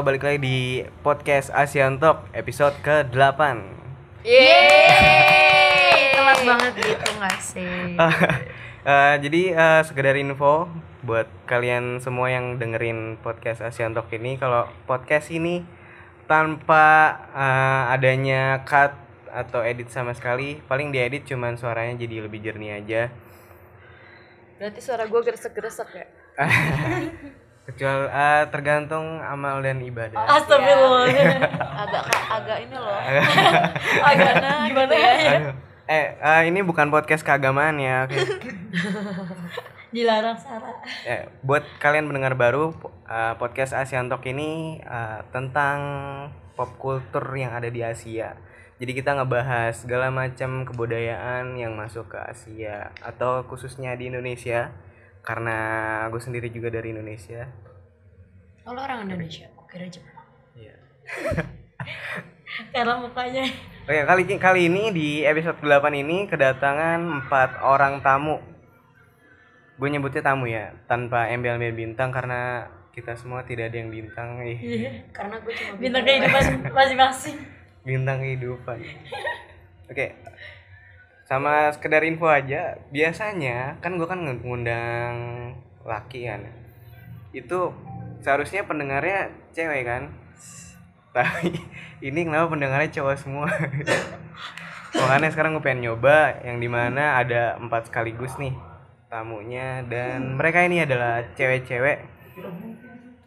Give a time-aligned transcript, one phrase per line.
[0.00, 0.58] halo balik lagi di
[1.04, 3.36] podcast Asian Talk episode ke-8
[4.24, 8.00] Yeay, telat banget gitu gak sih?
[8.80, 10.64] Eh, Jadi eh, sekedar info
[11.04, 15.68] buat kalian semua yang dengerin podcast Asian Talk ini Kalau podcast ini
[16.24, 18.96] tanpa eh, adanya cut
[19.28, 23.12] atau edit sama sekali Paling diedit cuman suaranya jadi lebih jernih aja.
[24.56, 26.08] Berarti suara gue gresek-gresek ya?
[27.70, 31.06] Kecuali eh, tergantung amal dan ibadah Astagfirullah.
[31.86, 32.98] Agak agak ini loh.
[34.02, 35.12] agak nah gimana ya?
[35.38, 35.54] Aduh.
[35.90, 38.10] Eh, eh, ini bukan podcast keagamaan ya.
[38.10, 38.18] Oke.
[39.94, 40.70] Dilarang Sarah.
[41.02, 42.70] Eh, buat kalian pendengar baru,
[43.10, 45.78] eh, podcast Asian Talk ini eh, tentang
[46.54, 48.38] pop culture yang ada di Asia.
[48.78, 54.70] Jadi kita ngebahas segala macam kebudayaan yang masuk ke Asia atau khususnya di Indonesia.
[55.20, 55.56] Karena
[56.08, 57.44] gue sendiri juga dari Indonesia.
[58.64, 60.00] Kalau orang Indonesia, oke aja.
[60.56, 60.76] Iya.
[62.74, 63.44] Karena mukanya.
[63.84, 68.38] Oke, kali kali ini di episode 8 ini kedatangan empat orang tamu.
[69.80, 74.44] Gue nyebutnya tamu ya, tanpa embel-embel bintang karena kita semua tidak ada yang bintang.
[74.44, 76.42] Ih, Karena gue cuma bintang kehidupan
[76.76, 77.36] masing-masing.
[77.80, 78.76] bintang kehidupan.
[79.88, 80.06] Oke.
[81.30, 85.14] Sama sekedar info aja, biasanya kan gue kan ngundang
[85.86, 86.42] laki kan.
[87.30, 87.70] Itu
[88.18, 90.10] seharusnya pendengarnya cewek kan.
[91.14, 91.54] Tapi
[92.10, 93.46] ini kenapa pendengarnya cowok semua?
[94.98, 98.50] Makanya sekarang gue pengen nyoba yang di mana ada empat sekaligus nih
[99.10, 101.98] tamunya dan mereka ini adalah cewek-cewek.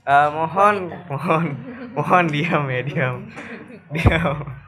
[0.03, 1.45] Eh, mohon, mohon,
[1.95, 3.15] mohon diam ya diam,
[3.91, 4.62] diam.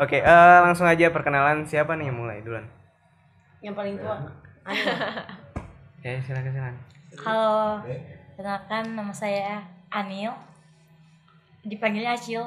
[0.00, 2.64] Oke, eh, langsung aja perkenalan siapa nih yang mulai duluan?
[3.60, 4.16] Yang paling tua.
[4.64, 4.86] Anil.
[6.02, 6.76] Ya silakan silakan.
[7.22, 7.78] Halo,
[8.34, 10.34] kenalkan nama saya Anil.
[11.62, 12.42] Dipanggilnya Acil.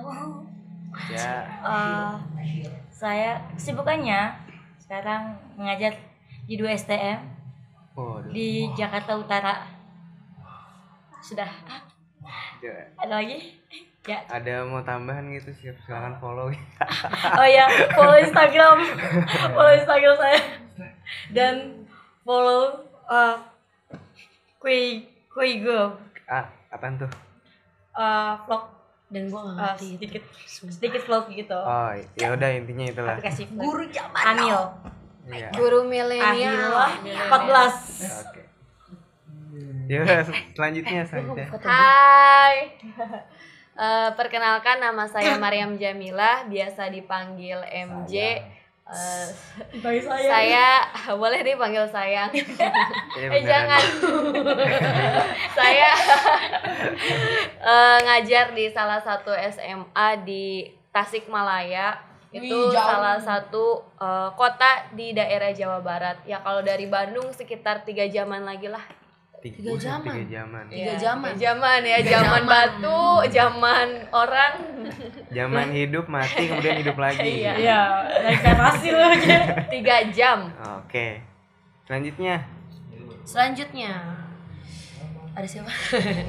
[1.07, 2.11] Ya, Eh,
[2.91, 4.35] saya kesibukannya
[4.75, 5.95] sekarang mengajar
[6.43, 7.19] di 2 STM
[7.95, 8.27] waduh.
[8.35, 9.63] di Jakarta Utara.
[11.23, 11.47] Sudah.
[12.59, 13.55] Ya, Ada lagi?
[14.05, 14.21] Ya.
[14.29, 16.53] Ada mau tambahan gitu siap silakan follow.
[17.41, 18.77] Oh ya, follow Instagram.
[19.57, 20.39] follow Instagram saya.
[21.33, 21.85] Dan
[22.21, 23.37] follow uh,
[24.57, 25.93] Kui Kui Girl
[26.25, 27.09] ah, apaan tuh?
[27.93, 28.65] uh, vlog
[29.05, 29.93] Dan gue uh, itu.
[30.01, 31.53] sedikit sedikit vlog gitu.
[31.53, 33.13] Oh, ya udah intinya itulah.
[33.17, 33.61] aplikasi vlog.
[33.61, 34.61] Guru zaman Anil
[35.25, 35.49] Iya.
[35.53, 36.73] Guru milenial.
[36.73, 38.41] Akhirnya 14 Oke.
[39.85, 40.01] Ya,
[40.53, 41.45] selanjutnya selanjutnya.
[41.61, 42.73] Hai.
[43.75, 48.39] Eh, perkenalkan nama saya Mariam Jamilah, biasa dipanggil MJ.
[48.85, 49.27] Eh,
[49.81, 50.67] bagi saya saya
[51.21, 52.31] boleh dipanggil sayang.
[52.31, 52.71] Ya,
[53.19, 53.43] eh beneran.
[53.43, 53.83] jangan.
[55.59, 55.89] saya
[57.75, 61.99] eh, ngajar di salah satu SMA di Tasikmalaya.
[62.31, 66.23] Itu Wih, salah satu eh, kota di daerah Jawa Barat.
[66.23, 68.87] Ya kalau dari Bandung sekitar tiga jaman lagi lah.
[69.45, 70.09] Tiga, Tiga buset, zaman.
[70.09, 70.63] Tiga zaman.
[70.73, 71.29] Tiga Ya, zaman.
[71.29, 72.49] tiga zaman ya, Tiga zaman zaman.
[72.49, 74.53] batu, zaman orang.
[75.29, 77.45] Zaman hidup mati kemudian hidup lagi.
[77.45, 77.53] Iya.
[77.53, 77.81] Iya,
[78.25, 78.41] naik
[78.89, 79.37] lu aja.
[79.77, 80.49] Tiga jam.
[80.81, 81.21] Oke.
[81.85, 82.41] Selanjutnya.
[83.21, 83.93] Selanjutnya
[85.37, 85.69] ada siapa?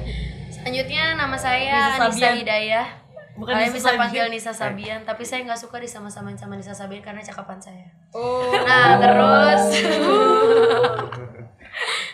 [0.53, 2.37] Selanjutnya nama saya Nisa.
[2.37, 2.87] Hidayah.
[3.33, 4.01] Bukan Kalian Nisa bisa Sabian.
[4.01, 7.85] panggil Nisa Sabian, tapi saya nggak suka disama-samain sama Nisa Sabian karena cakapan saya.
[8.13, 8.53] Oh.
[8.53, 9.61] Nah, terus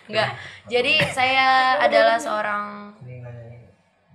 [0.07, 0.35] Enggak.
[0.71, 2.95] Jadi saya adalah seorang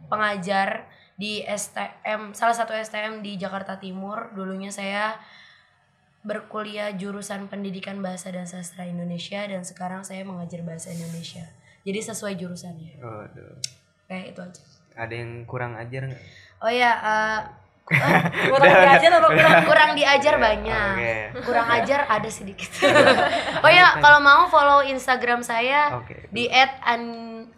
[0.09, 0.89] pengajar
[1.19, 4.33] di STM, salah satu STM di Jakarta Timur.
[4.33, 5.19] Dulunya saya
[6.25, 11.45] berkuliah jurusan Pendidikan Bahasa dan Sastra Indonesia dan sekarang saya mengajar bahasa Indonesia.
[11.85, 13.01] Jadi sesuai jurusannya.
[13.01, 13.57] Waduh.
[14.09, 14.63] Kayak itu aja.
[14.99, 16.23] Ada yang kurang ajar nggak?
[16.59, 17.41] Oh ya, eh,
[18.53, 19.55] Kurang diajar apa kurang?
[19.71, 20.93] kurang diajar banyak.
[20.95, 21.15] Oke.
[21.45, 22.69] Kurang ajar ada sedikit.
[23.65, 26.29] oh ya, kalau mau follow Instagram saya Oke.
[26.29, 27.03] di @an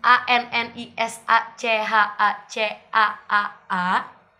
[0.00, 3.86] a n n i s a c h a c a a a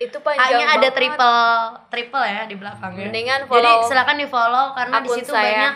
[0.01, 0.97] Itu panjang A-nya ada banget.
[0.97, 1.45] triple
[1.93, 3.05] triple ya di belakangnya.
[3.13, 5.45] Mendingan Jadi follow silakan di follow karena di situ saya.
[5.45, 5.75] banyak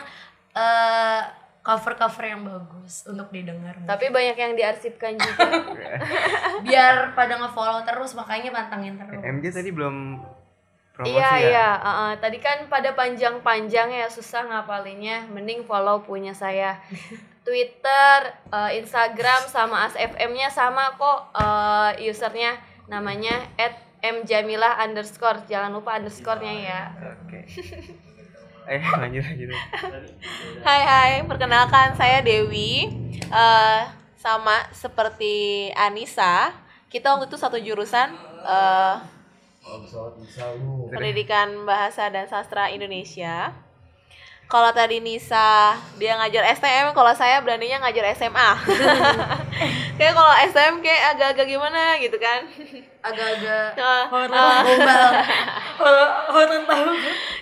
[0.56, 1.20] eh,
[1.64, 3.72] cover-cover yang bagus untuk didengar.
[3.88, 5.64] Tapi banyak yang diarsipkan juga.
[6.68, 9.24] biar pada nge-follow terus makanya pantengin terus.
[9.24, 10.20] MJ tadi belum
[10.92, 11.48] promosi iya ya?
[11.48, 11.68] iya.
[11.80, 12.10] uh, uh.
[12.20, 15.24] Tadi kan pada panjang-panjang ya susah ngapalinnya.
[15.32, 16.76] Mending follow punya saya.
[17.48, 22.56] Twitter, uh, Instagram sama ASFM-nya sama kok uh, usernya
[22.88, 23.40] namanya
[24.04, 26.80] @mjamilah underscore jangan lupa underscore-nya ya.
[27.24, 27.40] Oke.
[28.64, 29.48] Eh lanjut lanjut.
[30.64, 32.88] Hai hai, perkenalkan saya Dewi.
[33.24, 33.82] Eh,
[34.16, 36.48] sama seperti Anissa,
[36.88, 38.08] kita waktu itu satu jurusan
[38.40, 38.96] eh,
[40.88, 43.52] pendidikan bahasa dan sastra Indonesia.
[44.44, 48.50] Kalau tadi Nisa dia ngajar STM, kalau saya beraninya ngajar SMA.
[49.98, 52.44] kayak kalau STM kayak agak-agak gimana gitu kan.
[53.04, 55.12] agak-agak Nah, gombal
[56.34, 56.92] Orang tahu.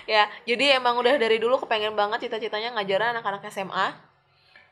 [0.07, 4.13] ya, jadi emang udah dari dulu kepengen banget cita-citanya ngajar anak-anak SMA.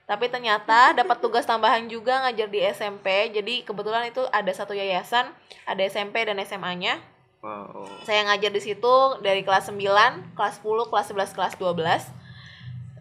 [0.07, 3.31] Tapi ternyata dapat tugas tambahan juga ngajar di SMP.
[3.31, 5.31] Jadi kebetulan itu ada satu yayasan,
[5.67, 6.99] ada SMP dan SMA-nya.
[7.41, 7.87] Wow.
[8.05, 12.20] Saya ngajar di situ dari kelas 9, kelas 10, kelas 11, kelas 12.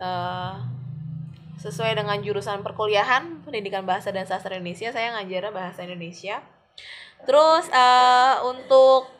[0.01, 0.55] Eh,
[1.61, 6.41] sesuai dengan jurusan perkuliahan Pendidikan Bahasa dan Sastra Indonesia, saya ngajar bahasa Indonesia.
[7.29, 9.13] Terus eh, untuk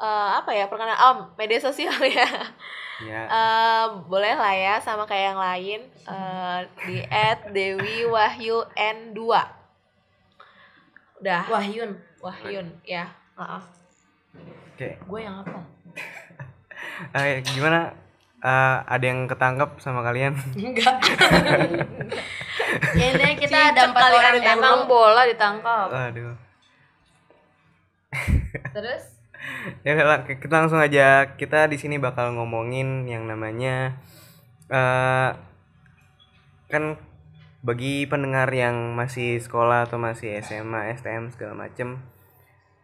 [0.00, 2.24] eh, apa ya perkenalan oh, media sosial ya.
[3.04, 3.22] Ya.
[3.28, 7.04] Eh, boleh lah ya sama kayak yang lain Eh, di
[7.52, 9.20] @dewiwahyu_n2.
[11.20, 11.92] Udah, Wahyun
[12.24, 13.12] Wahyun ya.
[13.36, 13.62] Heeh.
[14.72, 14.88] Oke.
[14.96, 15.60] gue yang apa
[17.20, 18.07] Eh, gimana?
[18.38, 20.38] Eh, ada yang ketangkep sama kalian?
[20.54, 20.94] enggak
[22.94, 25.88] ya intinya kita ada empat kali orang ada dulu Emang bola ditangkap.
[25.90, 26.34] Aduh.
[28.70, 29.04] Terus
[29.86, 31.34] Ya udah kita langsung aja.
[31.34, 33.98] Kita di sini bakal ngomongin yang namanya
[34.70, 35.30] eh
[36.68, 37.00] kan
[37.64, 41.98] bagi pendengar yang masih sekolah atau masih SMA, STM segala macem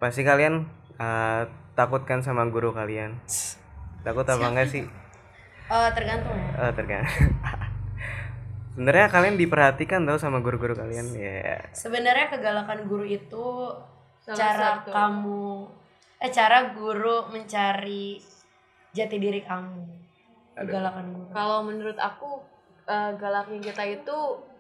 [0.03, 0.67] pasti kalian
[0.99, 1.43] eh,
[1.79, 3.23] takut kan sama guru kalian.
[4.03, 5.04] Takut apa enggak sih?
[5.75, 7.31] Eh, tergantung ya Eh, tergantung.
[8.75, 11.63] Sebenarnya kalian diperhatikan tau sama guru-guru kalian ya.
[11.71, 13.71] sebenarnya kegalakan guru itu
[14.19, 14.91] Salah cara satu.
[14.91, 15.47] kamu
[16.19, 18.19] eh cara guru mencari
[18.91, 19.83] jati diri kamu
[20.57, 22.43] kegalakan guru kalau menurut aku
[22.85, 24.17] eh, galaknya kita itu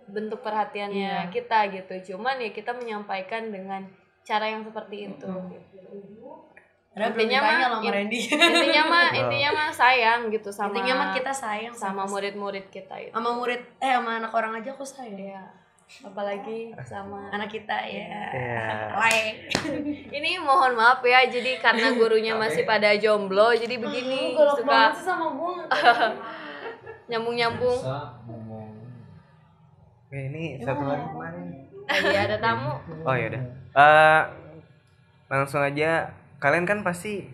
[0.07, 1.33] bentuk perhatiannya Iya.
[1.33, 1.95] kita gitu.
[2.13, 3.83] Cuman ya kita menyampaikan dengan
[4.21, 5.27] cara yang seperti itu.
[6.95, 10.95] Padahal belum Intinya mah- loh sama Randy intinya mah intinya mah sayang gitu sama intinya
[10.95, 13.11] mah kita sayang sama murid-murid kita itu.
[13.11, 15.43] sama murid eh sama anak orang aja aku sayang Ya,
[16.01, 18.63] apalagi sama anak kita ya Ya.
[18.95, 19.35] Lain.
[20.17, 25.27] ini mohon maaf ya jadi karena gurunya masih pada jomblo jadi begini galak suka sama
[25.29, 25.55] gue
[27.11, 27.79] nyambung nyambung
[30.07, 31.45] Oke, ini satu lagi kemarin.
[32.07, 32.71] iya ada tamu
[33.03, 33.43] Oh ya udah.
[33.75, 34.23] Eh,
[35.27, 36.07] langsung aja.
[36.39, 37.25] Kalian kan pasti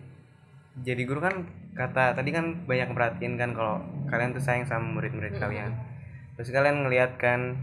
[0.77, 5.35] jadi guru kan kata tadi kan banyak merhatiin kan kalau kalian tuh sayang sama murid-murid
[5.35, 5.71] kalian.
[6.35, 7.59] Terus kalian ngeliat kan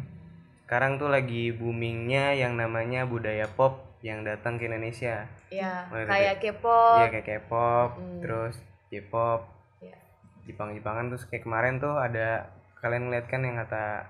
[0.64, 5.24] sekarang tuh lagi boomingnya yang namanya budaya pop yang datang ke Indonesia.
[5.48, 8.20] ya Mulai kayak K-pop Iya kayak K-pop, Mm.
[8.20, 8.54] terus
[8.88, 9.40] J-pop,
[9.80, 9.96] Iya.
[10.44, 14.06] Jepang-Jepangan terus kayak kemarin tuh ada kalian ngeliat kan yang kata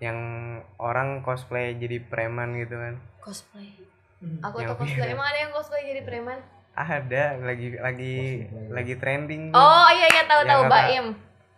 [0.00, 0.18] yang
[0.76, 2.96] orang cosplay jadi preman gitu kan.
[3.20, 3.70] cosplay
[4.42, 5.12] aku Yang tuh cosplay.
[5.12, 6.38] Emang ada yang cosplay jadi preman?
[6.72, 8.16] Ada lagi lagi
[8.72, 9.52] lagi trending.
[9.52, 9.60] Tuh.
[9.60, 11.06] oh iya iya tahu Yang tahu Baim.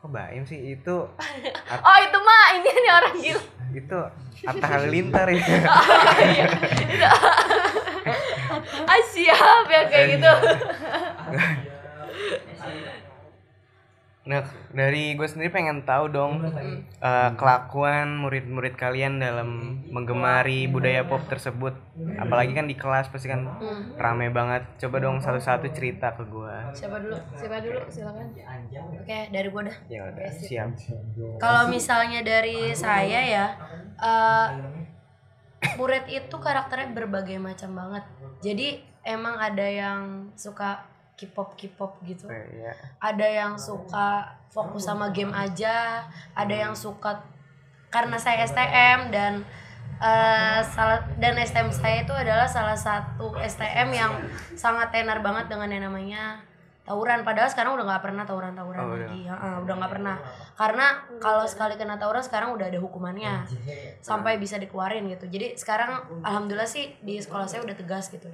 [0.02, 0.58] Kok Baim sih?
[0.74, 0.96] Itu
[1.88, 3.42] oh itu mah ini nih orang gila.
[3.74, 4.00] Itu
[4.44, 5.40] Atta Halilintar ya
[8.90, 10.32] ah siap ya kayak gitu
[14.24, 14.40] nah
[14.72, 21.76] dari gue sendiri pengen tahu dong eh, kelakuan murid-murid kalian dalam menggemari budaya pop tersebut.
[22.16, 23.44] Apalagi kan di kelas pasti kan
[24.00, 24.64] rame banget.
[24.80, 27.16] Coba dong satu-satu cerita ke gue siapa dulu?
[27.36, 27.80] Siapa dulu?
[27.92, 28.26] Silakan.
[28.96, 29.76] Oke dari gue dah.
[29.92, 30.68] Ya udah siap.
[31.36, 33.46] Kalau misalnya dari saya ya
[34.00, 34.46] eh,
[35.76, 38.04] murid itu karakternya berbagai macam banget.
[38.40, 42.26] Jadi emang ada yang suka K-pop K-pop gitu.
[42.26, 47.22] Oke, ya ada yang suka fokus sama game aja ada yang suka
[47.90, 49.42] karena saya STM dan
[49.98, 54.12] eh, salah dan STM saya itu adalah salah satu STM yang
[54.54, 56.42] sangat tenar banget dengan yang namanya
[56.84, 57.24] tawuran.
[57.24, 59.08] Padahal sekarang udah nggak pernah tawuran-tawuran Oh, udah.
[59.08, 59.22] lagi.
[59.24, 60.16] Heeh, udah nggak pernah.
[60.52, 63.46] Karena kalau sekali kena tawuran sekarang udah ada hukumannya.
[64.04, 65.24] Sampai bisa dikeluarin gitu.
[65.26, 68.28] Jadi sekarang alhamdulillah sih di sekolah saya udah tegas gitu.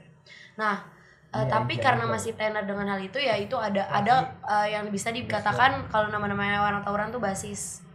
[0.58, 0.82] Nah
[1.30, 5.10] eh, tapi karena masih tenar dengan hal itu ya itu ada ada eh, yang bisa
[5.10, 7.86] dikatakan kalau nama-namanya orang tawuran tuh basis.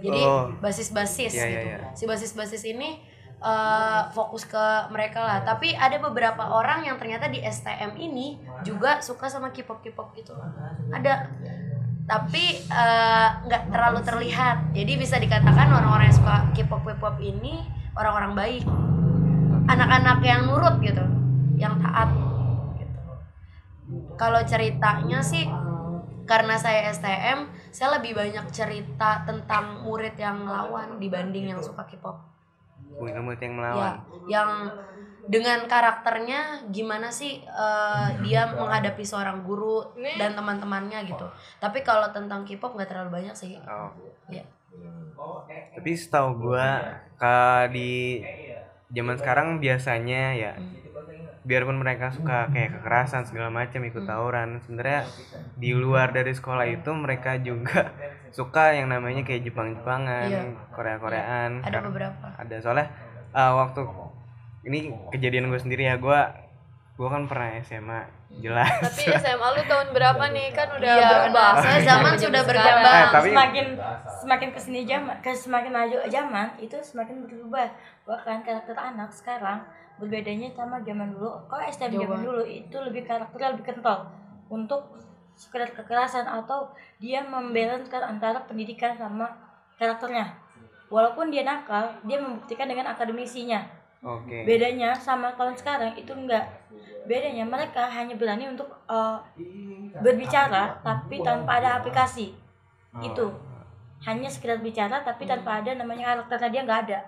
[0.00, 0.48] Jadi Oh.
[0.58, 1.68] basis-basis Iya, iya, gitu.
[1.70, 1.78] iya.
[1.92, 2.98] si basis-basis ini
[3.38, 5.38] eh, fokus ke mereka lah.
[5.42, 10.34] Tapi ada beberapa orang yang ternyata di STM ini juga suka sama K-pop K-pop gitu.
[10.90, 11.30] Ada.
[12.04, 12.44] Tapi
[13.46, 14.74] nggak terlalu terlihat.
[14.74, 17.62] Jadi bisa dikatakan orang-orang yang suka K-pop K-pop ini
[17.94, 18.64] orang-orang baik.
[19.68, 21.04] Anak-anak yang nurut gitu.
[21.54, 22.08] Yang taat
[24.20, 25.48] kalau ceritanya sih
[26.28, 32.20] karena saya STM saya lebih banyak cerita tentang murid yang lawan dibanding yang suka K-pop.
[33.00, 33.94] Murid yang ya melawan.
[34.28, 34.50] yang
[35.26, 41.26] dengan karakternya gimana sih eh, dia menghadapi seorang guru dan teman-temannya gitu.
[41.56, 43.56] Tapi kalau tentang K-pop nggak terlalu banyak sih.
[43.64, 43.88] Oh.
[44.28, 44.44] ya
[45.74, 48.22] Tapi setahu gua ka di
[48.94, 50.52] zaman sekarang biasanya ya
[51.40, 55.08] biarpun mereka suka kayak kekerasan segala macam ikut tawuran sebenarnya
[55.54, 57.88] di luar dari sekolah itu mereka juga
[58.30, 60.42] suka yang namanya kayak Jepang-Jepangan, Iya.
[60.70, 61.64] Korea-Koreaan.
[61.64, 62.92] ada beberapa ada soalnya
[63.32, 63.82] uh, waktu
[64.62, 64.78] ini
[65.08, 66.20] kejadian gue sendiri ya gue
[67.00, 68.00] gue kan pernah SMA
[68.44, 68.68] jelas.
[68.76, 70.52] Tapi SMA lu tahun berapa nih?
[70.52, 71.50] Kan udah Iya, berubah.
[71.56, 72.60] soalnya zaman Zaman sudah sekarang.
[72.60, 72.92] berkembang.
[73.00, 73.66] Eh, tapi semakin
[74.20, 77.72] semakin ke sini zaman ke semakin maju zaman itu semakin berubah.
[78.04, 79.64] Bahkan karakter anak sekarang
[79.96, 81.40] berbedanya sama zaman dulu.
[81.48, 83.98] Kalau STM Jauh zaman dulu itu lebih karakternya lebih kental
[84.52, 85.00] untuk
[85.40, 86.68] sekedar kekerasan atau
[87.00, 89.24] dia membalancekan antara pendidikan sama
[89.80, 90.36] karakternya.
[90.92, 94.36] Walaupun dia nakal dia membuktikan dengan akademisinya oke.
[94.48, 96.44] Bedanya sama tahun sekarang itu enggak.
[97.04, 99.20] Bedanya mereka hanya berani untuk uh,
[100.00, 102.32] berbicara tapi tanpa ada aplikasi.
[102.90, 103.02] Oh.
[103.04, 103.26] itu.
[104.00, 106.98] Hanya sekedar bicara tapi tanpa ada namanya karakternya dia nggak ada.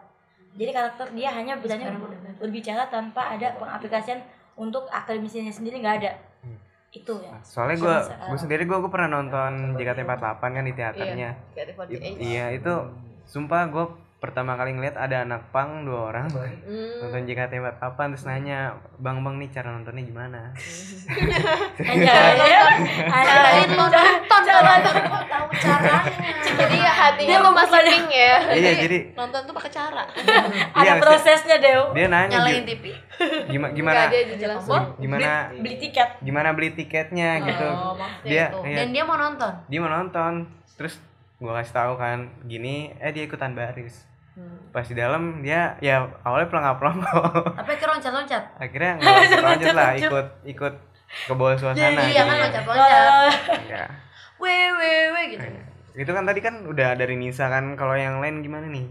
[0.53, 1.89] Jadi karakter dia hanya berani
[2.37, 4.21] berbicara tanpa ada pengaplikasian
[4.53, 6.13] untuk akademisinya sendiri nggak ada.
[6.45, 6.59] Hmm.
[6.93, 7.33] itu ya.
[7.41, 11.31] Soalnya gue gue sendiri gue pernah nonton JKT48 kan di teaternya.
[11.57, 11.89] JKT48.
[11.89, 12.75] It- iya itu
[13.25, 13.85] sumpah gue
[14.23, 16.31] pertama kali ngeliat ada anak pang dua orang.
[16.31, 17.03] Hmm.
[17.03, 20.41] nonton JKT48 terus nanya bang bang nih cara nontonnya gimana?
[21.83, 24.07] Kirain lo nonton.
[25.11, 26.07] mau tahu caranya.
[26.39, 28.35] Jadi hatinya lu masih pink ya.
[28.55, 30.07] iya jadi nonton tuh pakai cara.
[30.79, 32.85] Ada iya, prosesnya Dew dia nanya nyalain "Gi- TV
[33.51, 34.01] gimana gimana?
[34.07, 34.23] dia
[35.03, 35.51] gimana?
[35.59, 36.09] beli tiket.
[36.23, 37.67] Gimana beli tiketnya gitu.
[37.75, 38.59] oh maksudnya dia itu.
[38.71, 39.53] iya, dan dia mau nonton?
[39.67, 40.47] Dia mau nonton.
[40.79, 40.95] Terus
[41.43, 44.73] gua kasih tahu kan gini eh dia ikutan baris Hmm.
[44.73, 47.21] pas di dalam dia ya awalnya pelangap pelongo
[47.61, 48.43] tapi akhirnya loncat-loncat.
[48.57, 50.75] Akhirnya nggak lanjut lah ikut ikut
[51.29, 52.49] ke bawah suasana iya kan jadinya.
[52.49, 53.33] loncat-loncat.
[53.77, 53.85] Ya
[54.41, 55.47] weh weh weh gitu.
[55.93, 58.89] Itu kan tadi kan udah dari Nisa kan kalau yang lain gimana nih?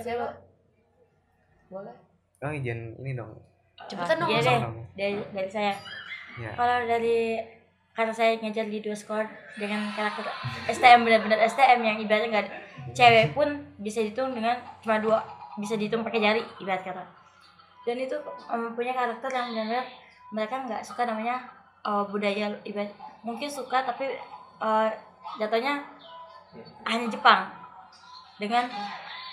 [0.00, 0.32] Siapa?
[1.68, 1.94] Boleh.
[2.40, 3.36] oh izin ini dong.
[3.84, 4.58] Cepetan dong Iya deh,
[4.96, 5.76] dari dari saya.
[6.40, 7.36] Ya kalau dari
[7.94, 9.22] karena saya ngajar di dua sekolah
[9.54, 10.26] dengan karakter
[10.66, 12.48] STM benar-benar STM yang ibaratnya nggak
[12.90, 13.48] cewek pun
[13.78, 15.22] bisa dihitung dengan cuma dua
[15.54, 17.06] bisa dihitung pakai jari ibarat kata.
[17.86, 18.18] Dan itu
[18.50, 19.86] mempunyai karakter yang benar-benar
[20.34, 21.38] mereka nggak suka namanya
[21.86, 22.90] uh, budaya ibarat
[23.22, 24.10] mungkin suka tapi
[24.58, 24.90] uh,
[25.38, 25.78] jatuhnya
[26.86, 27.46] hanya Jepang.
[28.34, 28.66] Dengan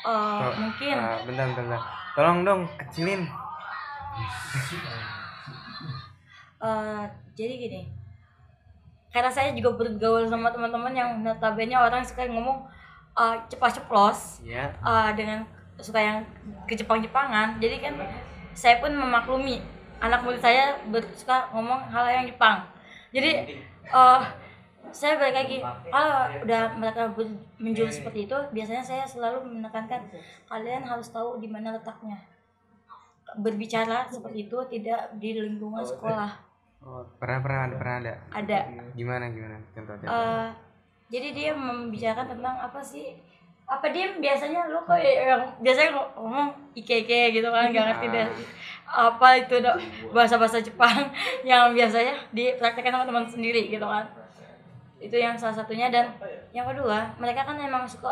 [0.05, 1.81] uh, Oh, mungkin ah, bentar bentar bentar.
[2.13, 3.25] tolong dong kecilin.
[6.61, 7.03] Eh,
[7.33, 7.81] jadi gini
[9.11, 12.63] karena saya juga bergaul sama teman-teman yang notabene orang suka ngomong
[13.15, 15.43] uh, cepat ceplos ya uh, dengan
[15.75, 16.17] suka yang
[16.63, 17.59] ke Jepang-Jepangan.
[17.59, 17.99] Jadi kan
[18.55, 19.59] saya pun memaklumi
[19.99, 22.63] anak murid saya ber- suka ngomong hal yang Jepang.
[23.11, 23.59] Jadi
[23.91, 24.23] uh,
[24.91, 25.57] saya balik lagi
[25.91, 27.11] kalau udah mereka
[27.59, 30.07] menjurus seperti itu biasanya saya selalu menekankan
[30.47, 32.15] kalian harus tahu di mana letaknya.
[33.31, 36.50] Berbicara seperti itu tidak di lingkungan sekolah
[36.85, 38.13] oh, pernah pernah ada pernah ada?
[38.33, 38.59] Ada.
[38.97, 39.57] Gimana gimana?
[39.73, 40.47] Contoh contoh Eh,
[41.11, 43.19] jadi dia membicarakan tentang apa sih?
[43.67, 48.27] Apa dia biasanya lu kok yang biasanya ngomong ike ike gitu kan gak ngerti deh.
[48.87, 49.77] Apa itu dok?
[50.11, 51.07] Bahasa bahasa Jepang
[51.49, 54.07] yang biasanya dipraktekkan sama teman sendiri gitu kan.
[54.99, 55.87] Itu yang salah satunya.
[55.87, 56.11] Dan
[56.51, 58.11] yang kedua mereka kan emang suka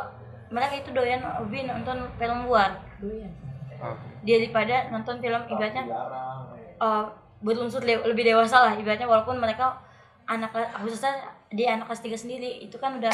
[0.50, 2.80] mereka itu doyan lebih nonton film luar.
[3.80, 3.96] Oh,
[4.28, 5.88] daripada nonton film ibaratnya
[6.84, 7.08] uh,
[7.40, 9.80] berunsur le- lebih dewasa lah ibaratnya walaupun mereka
[10.26, 11.16] anak khususnya
[11.50, 13.12] di anak kelas 3 sendiri itu kan udah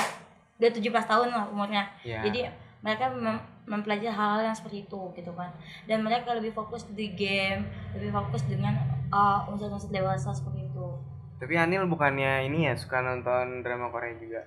[0.55, 1.87] udah 17 tahun lah umurnya.
[2.01, 5.49] Ya jadi mereka mem- mempelajari hal-hal yang seperti itu gitu kan.
[5.85, 8.75] Dan mereka lebih fokus di game lebih fokus dengan
[9.09, 10.87] uh, unsur-unsur dewasa seperti itu.
[11.35, 14.41] Tapi Anil bukannya ini ya suka nonton drama Korea juga?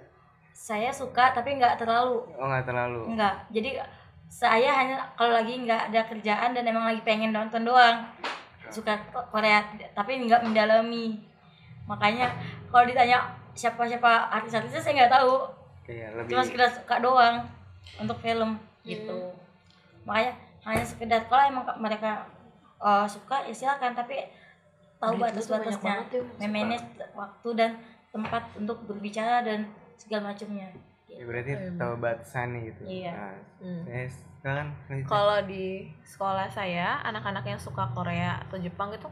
[0.53, 2.25] Saya suka tapi nggak terlalu.
[2.35, 3.15] Oh nggak terlalu.
[3.15, 3.47] Enggak.
[3.49, 3.79] Jadi
[4.29, 8.05] saya hanya kalau lagi nggak ada kerjaan dan emang lagi pengen nonton doang.
[8.71, 8.95] Suka
[9.31, 11.21] Korea tapi nggak mendalami.
[11.89, 12.29] Makanya
[12.69, 13.19] kalau ditanya
[13.53, 15.35] siapa-siapa artis-artisnya saya nggak tahu.
[15.89, 17.37] kayak lebih Cuma sekedar suka doang
[17.97, 19.33] untuk film gitu.
[20.05, 20.37] Makanya
[20.69, 22.29] hanya sekedar kalau emang mereka
[22.77, 24.29] uh, suka ya silakan tapi
[25.01, 26.05] tahu batas-batasnya.
[26.13, 26.21] ya.
[26.39, 26.85] Memanage
[27.17, 27.71] waktu dan
[28.13, 29.65] tempat untuk berbicara dan
[29.97, 30.69] segala macamnya.
[31.09, 33.11] ya, berarti tahu batasannya gitu Iya.
[33.11, 33.83] nah, Hmm.
[33.83, 34.07] saya
[34.39, 35.07] sekarang lanjut.
[35.11, 39.11] Kalau di sekolah saya, anak-anak yang suka Korea atau Jepang gitu,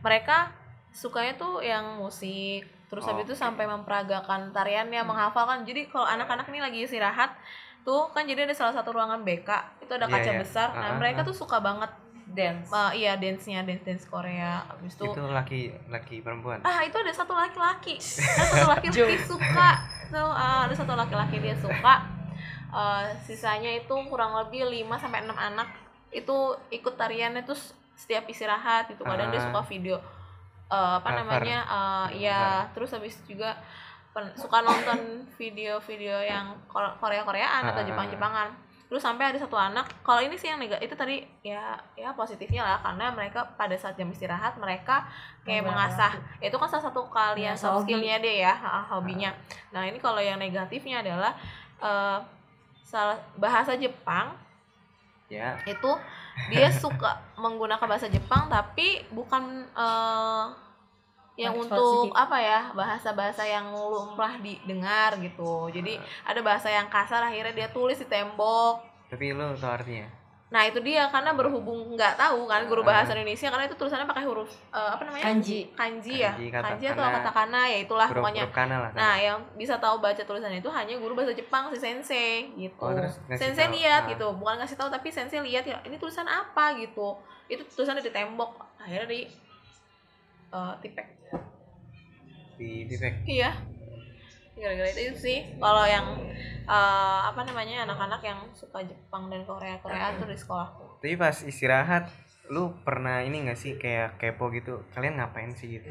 [0.00, 0.52] mereka
[0.92, 5.64] sukanya tuh yang musik, terus habis itu sampai memperagakan tariannya, menghafalkan.
[5.64, 7.36] Jadi kalau anak-anak ini lagi istirahat,
[7.84, 9.50] tuh kan jadi ada salah satu ruangan BK
[9.82, 10.40] itu ada Iya, kaca iya.
[10.40, 10.68] besar.
[10.72, 11.90] Nah Ah, mereka tuh suka banget
[12.32, 12.70] dance.
[12.72, 14.64] Uh, iya dance nya dance dance Korea.
[14.72, 15.60] Abis itu itu laki
[15.90, 16.64] laki perempuan?
[16.64, 18.00] Ah itu ada satu laki-laki.
[18.38, 19.70] Ada satu laki-laki suka.
[20.12, 22.21] Tuh ah, ada satu laki-laki dia suka
[22.72, 25.68] Eh, sisanya itu kurang lebih 5 sampai enam anak.
[26.08, 26.34] Itu
[26.68, 27.56] ikut tariannya tuh
[27.94, 29.04] setiap istirahat gitu.
[29.04, 29.46] Kadang dia Ah.
[29.46, 29.96] suka video
[30.66, 31.20] eh, apa Cover.
[31.36, 32.40] namanya eh, ya
[32.72, 33.52] terus habis juga
[34.10, 34.96] pen- suka nonton
[35.36, 37.86] video-video yang Ko- Korea-Koreaan atau Ah.
[37.86, 38.48] Jepang-Jepangan.
[38.88, 42.60] Terus sampai ada satu anak kalau ini sih yang negatif itu tadi ya ya positifnya
[42.62, 42.76] lah.
[42.78, 45.04] Karena mereka pada saat jam istirahat mereka
[45.44, 46.12] kayak mengasah.
[46.40, 47.92] itu kan salah satu kalian Mengasah soft hobi.
[47.92, 49.28] skillnya deh ya ah, hobinya.
[49.70, 51.36] Nah ini kalau yang negatifnya adalah
[51.78, 52.18] eh,
[52.84, 54.36] salah bahasa Jepang.
[55.32, 55.56] Ya.
[55.64, 55.96] Itu
[56.52, 60.46] dia suka menggunakan bahasa Jepang tapi bukan eh,
[61.40, 62.20] yang untuk positif.
[62.20, 65.72] apa ya bahasa-bahasa yang lumrah didengar gitu.
[65.72, 65.96] Jadi
[66.28, 68.84] ada bahasa yang kasar akhirnya dia tulis di tembok.
[69.08, 70.21] Tapi lo tau artinya
[70.52, 74.20] nah itu dia karena berhubung nggak tahu kan guru bahasa Indonesia karena itu tulisannya pakai
[74.22, 75.72] huruf eh, apa namanya Kanji.
[75.72, 77.60] kanji ya Kanji, kanji atau katakana.
[77.64, 80.92] ya itulah huruf pokoknya huruf kana lah Nah, yang bisa tahu baca tulisan itu hanya
[80.94, 82.76] guru bahasa Jepang si sensei gitu.
[82.78, 82.92] Oh,
[83.32, 83.74] sensei tahu.
[83.74, 84.10] lihat Ah.
[84.12, 87.16] gitu, bukan ngasih tahu tapi sensei lihat ya ini tulisan apa gitu.
[87.48, 88.52] Itu tulisannya di tembok.
[88.76, 89.20] Akhirnya di
[90.52, 91.06] eh, tipek.
[92.52, 93.71] di defect Iya.
[94.52, 95.38] Gara-gara itu sih.
[95.56, 96.06] Kalau yang
[96.68, 100.84] eh, apa namanya anak-anak yang suka Jepang dan Korea Korea tuh di sekolahku.
[101.02, 102.06] tapi pas istirahat
[102.46, 105.90] lu pernah ini gak sih kayak kepo gitu kalian ngapain sih gitu?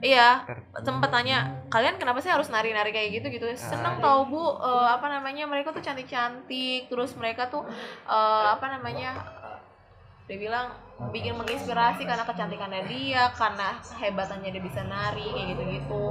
[0.00, 0.46] Iya,
[0.78, 1.36] sempet tanya
[1.68, 3.46] kalian kenapa sih harus nari-nari kayak gitu gitu?
[3.58, 4.56] Seneng tau bu.
[4.62, 7.66] Eh, apa namanya mereka tuh cantik-cantik terus mereka tuh
[8.06, 9.41] eh, apa namanya
[10.22, 10.70] dia bilang
[11.10, 16.04] bikin menginspirasi karena kecantikannya dia karena hebatannya dia bisa nari kayak gitu-gitu.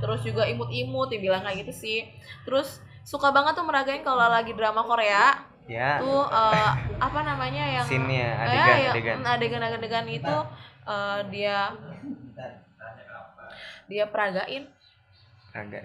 [0.00, 1.98] Terus juga imut-imut dia bilang kayak gitu sih.
[2.42, 6.00] Terus suka banget tuh meragain kalau lagi drama Korea ya.
[6.00, 9.16] tuh eh, apa namanya yang scene-nya Eh, adegan ya, adegan.
[9.22, 10.36] adegan-adegan itu
[10.88, 11.58] eh, dia
[13.86, 14.70] dia peragain.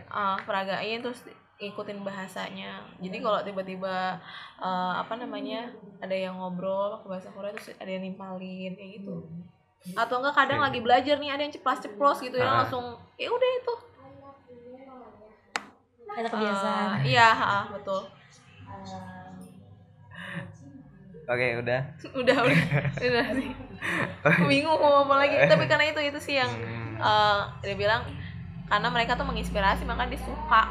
[0.07, 1.19] Ah peragain terus
[1.57, 2.83] ikutin bahasanya.
[2.99, 4.19] Jadi kalau tiba-tiba
[4.57, 9.23] eh, apa namanya ada yang ngobrol pakai bahasa Korea terus ada yang nimpalin kayak gitu.
[9.93, 10.65] Atau enggak kadang Oke.
[10.67, 12.55] lagi belajar nih ada yang ceplos-ceplos gitu ya Ah.
[12.61, 12.83] langsung
[13.15, 13.73] ya udah itu.
[16.15, 18.01] Ada kebiasaan Eh, iya ah, betul.
[21.25, 21.81] Oke udah.
[22.21, 22.61] Udah udah.
[22.95, 23.49] Udah sih.
[24.49, 25.35] Bingung mau apa lagi.
[25.43, 26.95] Tapi karena itu itu sih yang Hmm.
[26.95, 28.05] eh, dia bilang
[28.65, 30.61] karena mereka tuh menginspirasi maka dia suka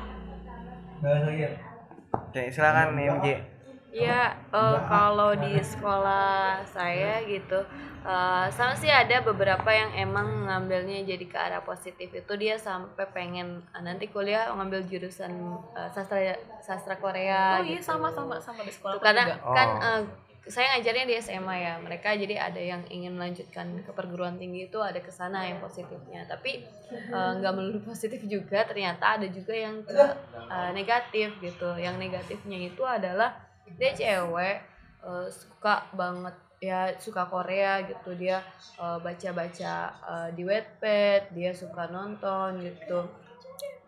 [2.14, 3.54] oke silakan MJ
[3.94, 7.62] Ya, eh, kalau di sekolah saya gitu,
[8.02, 13.06] eh, sama sih ada beberapa yang emang ngambilnya jadi ke arah positif itu dia sampai
[13.14, 15.30] pengen eh, nanti kuliah ngambil jurusan
[15.78, 17.62] eh, sastra sastra Korea.
[17.62, 17.86] oh iya gitu.
[17.94, 20.02] sama sama sama di sekolah Tuh, karena juga kan Oh.
[20.44, 21.74] Saya ngajarnya di SMA ya.
[21.80, 26.28] Mereka jadi ada yang ingin melanjutkan ke perguruan tinggi itu ada ke sana yang positifnya.
[26.28, 30.04] Tapi eh, nggak melulu positif juga ternyata ada juga yang ke
[30.36, 31.70] eh, negatif gitu.
[31.80, 33.32] Yang negatifnya itu adalah
[33.64, 34.58] dia cewek
[35.00, 38.12] eh, suka banget ya suka Korea gitu.
[38.12, 38.44] Dia
[38.76, 43.08] baca-baca eh, di Wattpad dia suka nonton gitu.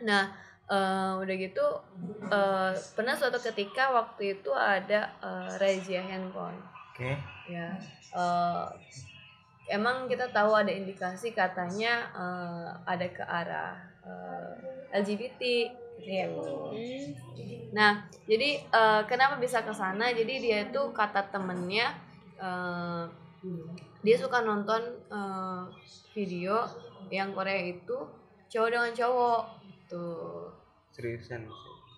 [0.09, 1.67] Nah eh, udah gitu
[2.31, 6.59] eh, pernah suatu ketika waktu itu ada eh, razia handphone
[6.93, 7.11] oke
[7.51, 7.75] ya
[8.15, 8.65] eh,
[9.71, 13.75] emang kita tahu ada indikasi katanya eh, ada ke arah
[14.07, 14.55] eh,
[15.03, 15.43] LGBT
[16.07, 16.71] gitu.
[17.75, 20.15] Nah, jadi eh, kenapa bisa ke sana?
[20.15, 21.91] Jadi dia itu kata temennya
[22.39, 23.05] eh,
[24.05, 25.63] dia suka nonton eh,
[26.15, 26.63] video
[27.11, 27.97] yang Korea itu
[28.47, 29.43] cowok dengan cowok
[29.91, 30.46] tuh
[30.97, 31.45] seriusan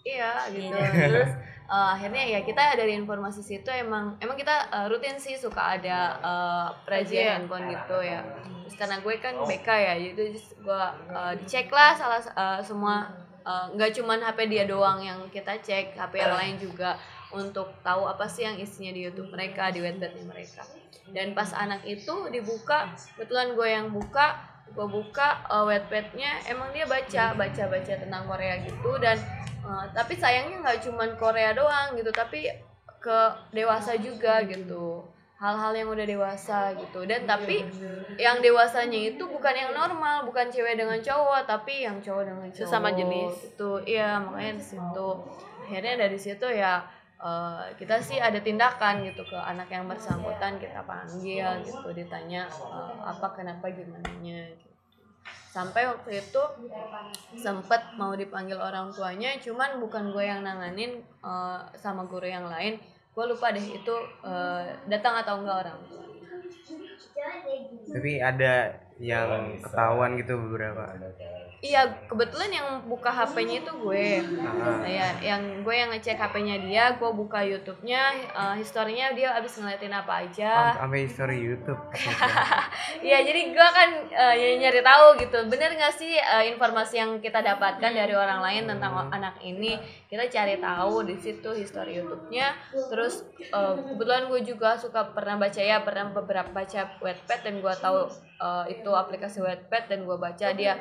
[0.08, 0.72] Iya gitu.
[0.74, 1.32] Terus
[1.68, 6.16] eh, akhirnya ya kita dari informasi situ emang emang kita eh, rutin sih suka ada
[6.22, 8.24] uh, razia handphone gitu ya.
[8.68, 13.08] Terus karena gue kan BK ya, jadi gue eh, dicek lah salah eh, semua
[13.40, 17.00] eh, nggak cuman HP dia doang yang kita cek, HP yang lain juga
[17.32, 20.68] untuk tahu apa sih yang isinya di YouTube mereka, di website mereka.
[21.08, 24.36] Dan pas anak itu dibuka, kebetulan gue yang buka,
[24.74, 29.16] gue buka uh, webpadnya emang dia baca baca baca tentang Korea gitu dan
[29.64, 32.46] uh, tapi sayangnya nggak cuman Korea doang gitu tapi
[32.98, 33.18] ke
[33.54, 35.06] dewasa juga gitu.
[35.38, 37.06] Hal-hal yang udah dewasa gitu.
[37.06, 37.62] Dan tapi
[38.18, 42.66] yang dewasanya itu bukan yang normal bukan cewek dengan cowok tapi yang cowok dengan cowok
[42.66, 43.54] Sesama jenis.
[43.54, 45.08] itu iya makanya di situ.
[45.62, 46.82] Akhirnya dari situ ya
[47.18, 52.92] eh, kita sih ada tindakan gitu ke anak yang bersangkutan kita panggil gitu ditanya eh,
[53.02, 54.66] apa kenapa gimana gitu.
[55.48, 56.42] Sampai waktu itu
[57.34, 62.78] sempet mau dipanggil orang tuanya cuman bukan gue yang nanganin eh, sama guru yang lain.
[63.14, 63.94] Gue lupa deh itu
[64.86, 66.06] datang atau enggak orang tua.
[67.90, 70.86] Tapi ada yang ketahuan gitu beberapa
[71.58, 74.22] Iya, kebetulan yang buka HP-nya itu gue.
[74.38, 74.78] Ah.
[74.86, 79.90] Ya, yang gue yang ngecek HP-nya dia, gue buka YouTube-nya, eh, historinya dia abis ngeliatin
[79.90, 80.78] apa aja.
[80.78, 81.82] Am- sampai story YouTube
[83.10, 85.38] Iya, jadi gue kan eh, nyari tahu gitu.
[85.50, 89.82] Bener gak sih eh, informasi yang kita dapatkan dari orang lain tentang o- anak ini?
[90.06, 92.54] Kita cari tahu di situ history YouTube-nya.
[92.86, 97.74] Terus eh, kebetulan gue juga suka pernah baca ya, pernah beberapa baca Wattpad dan gue
[97.82, 98.06] tahu
[98.38, 100.78] eh, itu aplikasi Wattpad dan gue baca dia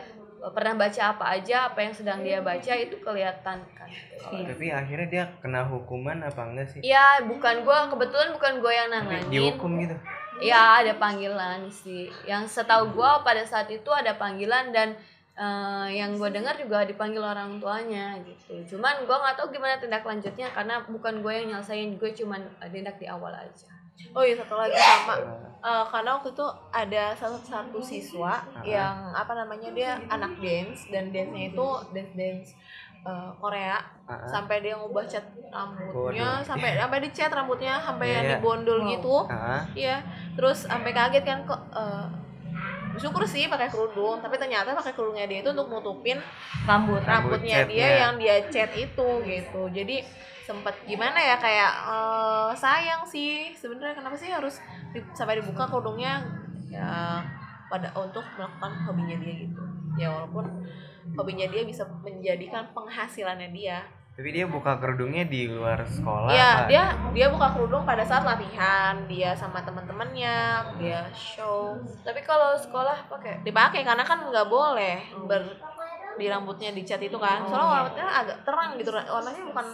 [0.53, 3.89] pernah baca apa aja, apa yang sedang dia baca itu kelihatan kan.
[4.27, 8.89] tapi akhirnya dia kena hukuman apa enggak sih Iya, bukan gue kebetulan bukan gue yang
[8.89, 9.29] Tapi nanganin.
[9.31, 9.95] dihukum gitu
[10.37, 12.13] Ya ada panggilan sih.
[12.29, 14.93] Yang setahu gua pada saat itu ada panggilan dan
[15.33, 18.77] eh, yang gue dengar juga dipanggil orang tuanya gitu.
[18.77, 22.69] Cuman gua nggak tahu gimana tindak lanjutnya karena bukan gue yang nyelesain, gue cuman eh,
[22.69, 23.69] tindak di awal aja.
[24.13, 25.15] Oh iya satu lagi sama.
[25.57, 31.09] Eh, karena waktu itu ada satu satu siswa yang apa namanya dia anak dance dan
[31.09, 32.49] dance-nya itu dance dance
[33.03, 33.77] eh, Korea.
[34.07, 34.23] Ah.
[34.23, 36.47] sampai dia ngubah cat rambutnya Waduh.
[36.47, 38.31] sampai sampai dicat rambutnya sampai yang iya.
[38.39, 39.17] dibondol gitu.
[39.27, 39.97] Ah, iya.
[40.39, 42.05] Terus sampai kaget kan kok eh,
[42.97, 46.17] syukur sih pakai kerudung tapi ternyata pakai kerudungnya dia itu untuk nutupin
[46.65, 47.01] rambut.
[47.05, 47.71] Rambut rambutnya catnya.
[47.71, 49.61] dia yang dia cat itu gitu.
[49.71, 50.01] Jadi
[50.43, 54.57] sempat gimana ya kayak eh, sayang sih sebenarnya kenapa sih harus
[54.95, 56.23] di- sampai dibuka kerudungnya
[56.71, 57.19] ya
[57.67, 59.63] pada untuk melakukan hobinya dia gitu.
[59.99, 60.45] Ya walaupun
[61.15, 63.83] hobinya dia bisa menjadikan penghasilannya dia
[64.17, 69.05] tapi dia buka kerudungnya di luar sekolah Iya, dia dia buka kerudung pada saat latihan,
[69.05, 71.77] dia sama teman-temannya, dia show.
[72.01, 75.45] Tapi kalau sekolah pakai Dipakai karena kan nggak boleh ber
[76.17, 77.45] di rambutnya dicat itu kan.
[77.45, 79.67] Soalnya rambutnya agak terang gitu, warnanya bukan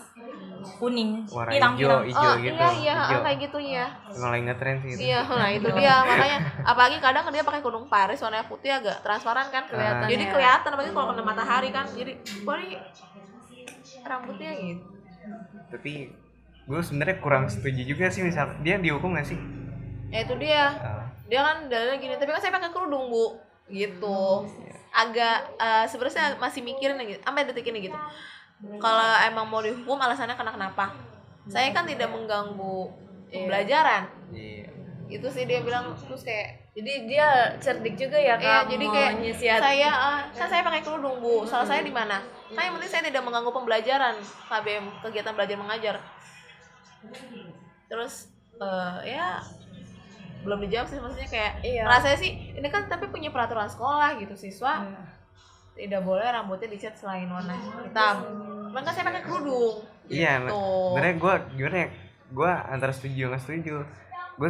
[0.64, 3.20] kuning warna pirang hijau hijau oh, gitu iya iya hijau.
[3.24, 3.86] kayak gitu ya.
[4.16, 7.88] malah ingat tren sih itu Iya, nah itu dia makanya apalagi kadang dia pakai kerudung
[7.92, 10.32] Paris warnanya putih agak transparan kan Kelihatan Jadi ya.
[10.32, 11.86] kelihatan apalagi kalau kena matahari kan.
[11.92, 12.14] Jadi
[12.48, 12.78] wah ini
[14.06, 14.86] rambutnya gitu.
[15.72, 16.12] tapi
[16.64, 19.40] gue sebenarnya kurang setuju juga sih misal dia dihukum gak sih?
[20.12, 20.72] Ya itu dia.
[20.80, 23.40] Ah, dia kan dalilnya gini tapi kan saya pakai kerudung bu.
[23.68, 24.48] Gitu.
[24.94, 28.00] Agak eh, sebenarnya masih mikirin gitu sampai detik ini gitu.
[28.80, 30.96] Kalau emang mau dihukum alasannya karena kenapa?
[31.52, 32.96] Saya kan tidak mengganggu
[33.28, 34.08] pembelajaran.
[34.32, 34.73] Iya
[35.14, 38.94] itu sih dia bilang terus kayak jadi dia cerdik juga ya Iya, kak jadi mau
[38.94, 41.46] kayak nyisiat saya eh, kan saya pakai kerudung bu.
[41.46, 42.18] Salah saya di mana?
[42.50, 44.16] Kan yang penting saya tidak mengganggu pembelajaran
[44.48, 45.96] KBM kegiatan belajar mengajar.
[47.86, 48.14] Terus
[48.56, 49.38] eh, ya
[50.44, 51.84] belum dijawab sih maksudnya kayak Iya.
[51.88, 54.84] rasanya sih ini kan tapi punya peraturan sekolah gitu siswa.
[54.84, 55.12] Hmm.
[55.74, 58.16] tidak boleh rambutnya dicat selain warna hitam.
[58.70, 59.82] Cuman kan saya pakai kerudung.
[60.06, 60.54] Iya Gitu.
[60.54, 61.88] sebenarnya gue gimana ya?
[62.30, 63.76] Gue antara setuju nggak setuju.
[64.38, 64.50] Gue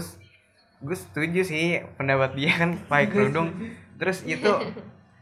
[0.84, 3.50] gue setuju sih pendapat dia kan pakai kerudung
[3.96, 4.52] terus itu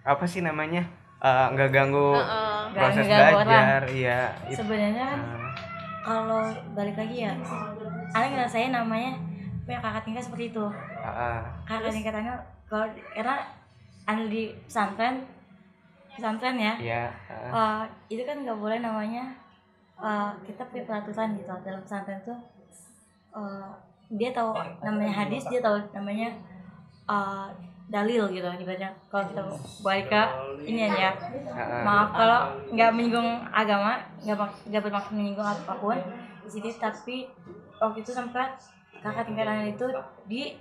[0.01, 0.81] apa sih namanya?
[1.21, 2.73] Eh, nggak ganggu Heeh.
[2.73, 4.19] Nggak proses ngeganggu belajar iya.
[4.49, 5.53] Itu sebenarnya kan Ah,
[6.01, 6.41] kalau
[6.73, 7.37] balik lagi ya
[8.09, 9.13] ada ngerasain namanya
[9.61, 10.65] punya kakak tingkat seperti itu.
[11.05, 11.45] Ah.
[11.69, 12.33] kakak tingkatannya
[12.65, 13.37] kalau karena
[14.09, 15.21] ada di pesantren
[16.17, 16.73] pesantren ya.
[16.81, 17.85] Iya ah.
[17.85, 19.29] eh, itu kan nggak boleh namanya
[20.01, 21.53] eh, kita punya peraturan gitu.
[21.61, 22.39] Dalam pesantren tuh
[23.37, 23.69] eh,
[24.11, 24.51] dia tahu
[24.83, 26.35] namanya hadis dia tahu namanya
[27.07, 27.47] eh,
[27.91, 28.91] dalil gitu ibaratnya.
[29.11, 29.41] Kalau kita
[29.83, 30.23] balik ke
[30.63, 31.11] ini ya.
[31.51, 31.83] Ah, ah.
[31.83, 34.37] maaf kalau nggak menyinggung agama nggak
[34.71, 35.99] nggak bermaksud menyinggung apa pun
[36.47, 37.27] di sini tapi
[37.83, 38.55] waktu itu sempat
[39.03, 39.85] kakak tingkatan itu
[40.23, 40.55] di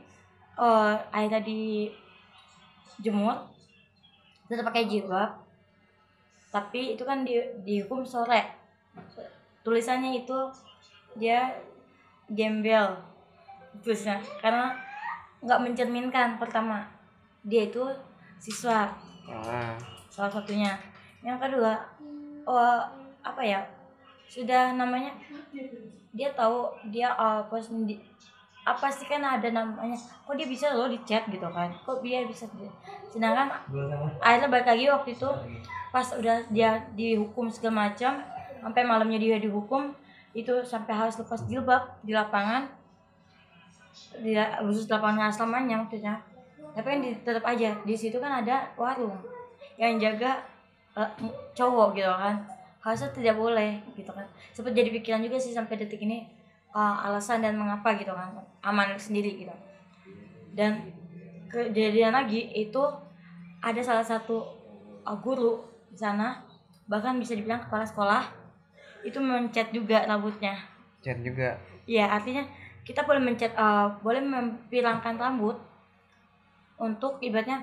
[0.58, 1.86] eh akhirnya di
[2.98, 3.46] jemur
[4.50, 5.38] tetap pakai jilbab
[6.50, 8.42] tapi itu kan di dihukum sore.
[9.62, 10.50] Tulisannya itu
[11.14, 11.54] dia
[12.26, 13.09] gembel
[13.80, 14.76] tulisnya karena
[15.40, 16.84] nggak mencerminkan pertama
[17.44, 17.84] dia itu
[18.36, 18.92] siswa.
[19.28, 19.76] Ah,
[20.12, 20.76] salah satunya.
[21.24, 21.72] Yang kedua
[22.44, 22.80] oh,
[23.20, 23.60] apa ya
[24.30, 25.10] sudah namanya
[26.14, 27.42] dia tahu dia uh,
[27.86, 27.98] di
[28.62, 32.22] apa sih kan ada namanya kok dia bisa loh di chat gitu kan kok dia
[32.28, 32.46] bisa
[33.10, 33.50] sedangkan
[34.20, 35.30] akhirnya balik lagi waktu itu
[35.90, 38.22] pas udah dia dihukum segala macam
[38.60, 39.90] sampai malamnya dia dihukum
[40.36, 42.70] itu sampai harus lepas jilbab di lapangan
[44.22, 44.32] di
[44.66, 46.14] khusus lapangan asramannya maksudnya.
[46.74, 49.16] Tapi kan di- tetap aja di situ kan ada warung
[49.80, 50.40] yang jaga
[50.98, 51.10] eh,
[51.56, 52.36] cowok gitu kan.
[52.80, 54.26] Harusnya tidak boleh gitu kan.
[54.54, 56.24] Sempat jadi pikiran juga sih sampai detik ini
[56.74, 58.32] eh, alasan dan mengapa gitu kan
[58.64, 59.54] aman sendiri gitu.
[60.50, 60.90] Dan
[61.50, 62.82] kejadian lagi itu
[63.60, 64.46] ada salah satu
[65.04, 65.60] uh, guru
[65.90, 66.42] di sana
[66.86, 68.22] bahkan bisa dibilang kepala sekolah
[69.06, 70.58] itu mencet juga rambutnya.
[71.00, 71.56] Chat juga.
[71.88, 72.44] Iya, artinya
[72.90, 75.54] kita boleh mencet, eh, boleh mempilangkan rambut
[76.76, 77.62] untuk ibaratnya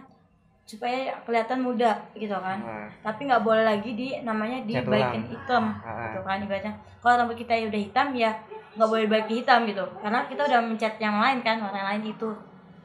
[0.63, 2.59] supaya kelihatan muda gitu kan.
[2.59, 5.23] Nah, Tapi nggak boleh lagi di namanya ulang.
[5.25, 6.07] hitam Ah.
[6.07, 6.73] gitu kan ibaratnya.
[6.99, 8.31] Kalau rambut kita udah hitam ya
[8.75, 9.83] nggak boleh dibalikin hitam gitu.
[9.97, 12.29] Karena kita udah mencet yang lain kan, warna lain itu.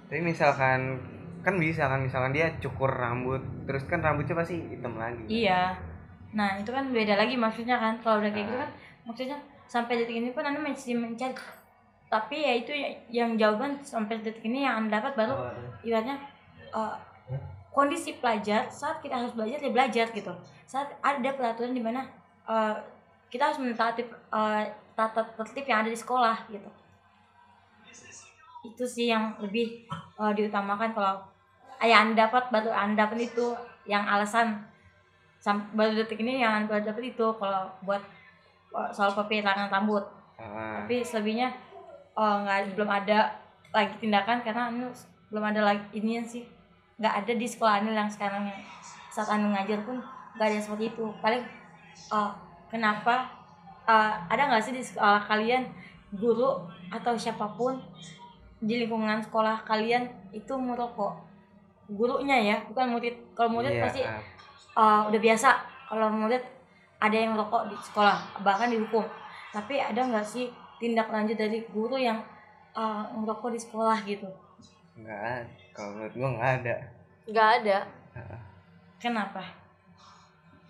[0.02, 1.00] tapi misalkan
[1.40, 5.24] kan bisa kan misalkan dia cukur rambut terus kan rambutnya pasti hitam lagi.
[5.24, 5.72] Iya.
[6.32, 7.96] Nah, itu kan beda lagi maksudnya kan.
[7.98, 8.70] Kalau udah kayak gitu kan
[9.02, 11.32] maksudnya sampai detik ini pun Anda masih mencet
[12.12, 15.48] tapi ya itu ya- yang jawaban sampai detik ini yang Anda dapat baru
[15.80, 16.20] ibaratnya
[16.76, 16.92] uh,
[17.72, 20.28] kondisi pelajar saat kita harus belajar ya belajar gitu.
[20.68, 22.04] Saat ada peraturan di mana
[22.44, 22.76] uh,
[23.32, 24.60] kita harus mentaati uh,
[24.92, 26.68] tata tertib yang ada di sekolah gitu.
[28.68, 29.88] Itu sih yang lebih
[30.20, 31.16] uh, diutamakan kalau
[31.80, 33.56] ayah anda dapat baru anda dapat itu
[33.88, 34.60] yang alasan
[35.40, 38.04] sam- baru detik ini yang anda dapat itu kalau buat
[38.92, 40.04] soal pepilangan rambut.
[40.36, 41.71] Ah, tapi selebihnya
[42.16, 43.32] eh, nggak belum ada
[43.72, 44.88] lagi tindakan karena anu
[45.32, 46.44] belum ada lagi ini sih.
[47.00, 48.60] Nggak ada di sekolah anu yang sekarang yang
[49.08, 50.00] saat anu ngajar pun
[50.36, 51.04] nggak ada seperti itu.
[51.20, 51.44] Paling
[52.12, 52.30] eh,
[52.68, 53.28] kenapa
[53.88, 55.68] eh, ada nggak sih di sekolah kalian
[56.12, 57.80] guru atau siapa pun
[58.62, 61.18] di lingkungan sekolah kalian itu merokok
[61.88, 63.16] gurunya ya bukan murid.
[63.32, 64.02] Kalau murid iya, pasti
[64.76, 65.50] uh, udah biasa.
[65.88, 66.40] Kalau murid
[67.02, 68.14] ada yang merokok di sekolah
[68.46, 69.02] bahkan dihukum
[69.50, 70.48] tapi ada nggak sih
[70.82, 72.18] tindak lanjut dari guru yang
[72.74, 74.26] uh, merokok di sekolah gitu
[74.98, 75.54] nggak ada.
[75.72, 76.74] Kalau menurut gua nggak ada.
[77.22, 77.78] nggak ada
[78.98, 79.61] kenapa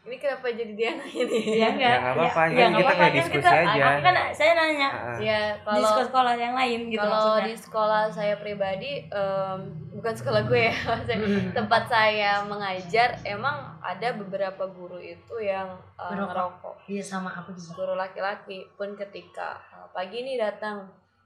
[0.02, 2.98] ini kenapa jadi dia nanya nih ya enggak Ya, nggak apa-apa, ya, nggak kita kayak
[2.98, 3.82] kan diskusi kita- aja.
[3.86, 7.54] aku kan saya nanya Ah, ya di kalau sekolah-sekolah yang lain gitu kalau maksudnya di
[7.56, 9.58] sekolah saya pribadi em,
[9.92, 11.16] bukan sekolah gue ya maksudnya
[11.52, 16.26] tempat saya mengajar emang ada beberapa guru itu yang eh, Ngerokok.
[16.26, 17.72] ngerokok Iya sama aku juga.
[17.76, 20.82] guru laki-laki pun ketika eh, pagi ini datang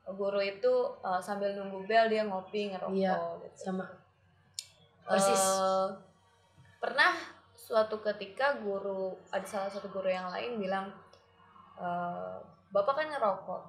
[0.06, 3.16] guru itu eh, sambil nunggu bel dia ngopi ngerokok Iya.
[3.40, 3.72] gitu.
[3.72, 3.88] Sama.
[5.02, 5.40] Persis.
[5.40, 5.88] Eh,
[6.76, 7.14] pernah
[7.66, 10.86] suatu ketika guru ada salah satu guru yang lain bilang
[11.82, 12.38] eh,
[12.70, 13.62] bapak kan ngerokok.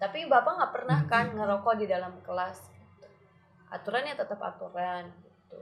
[0.00, 2.72] Tapi bapak nggak pernah kan ngerokok di dalam kelas.
[3.68, 5.60] Aturannya tetap aturan gitu.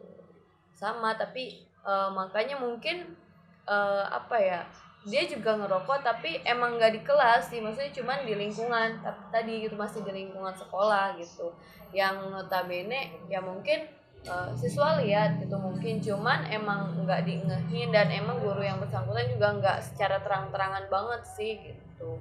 [0.70, 3.18] Sama tapi eh, makanya mungkin
[3.66, 4.62] eh, apa ya
[5.06, 7.58] dia juga ngerokok tapi emang nggak di kelas sih.
[7.58, 11.50] Maksudnya cuman di lingkungan tapi tadi gitu masih di lingkungan sekolah gitu.
[11.90, 13.90] Yang notabene ya mungkin
[14.24, 16.00] eh, siswa lihat gitu mungkin.
[16.00, 21.52] Cuman emang nggak diingetin dan emang guru yang bersangkutan juga nggak secara terang-terangan banget sih
[21.60, 22.16] gitu.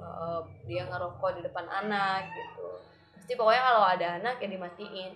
[0.00, 2.68] Eh, dia ngerokok di depan anak gitu.
[3.14, 5.12] Pasti pokoknya kalau ada anak ya dimatiin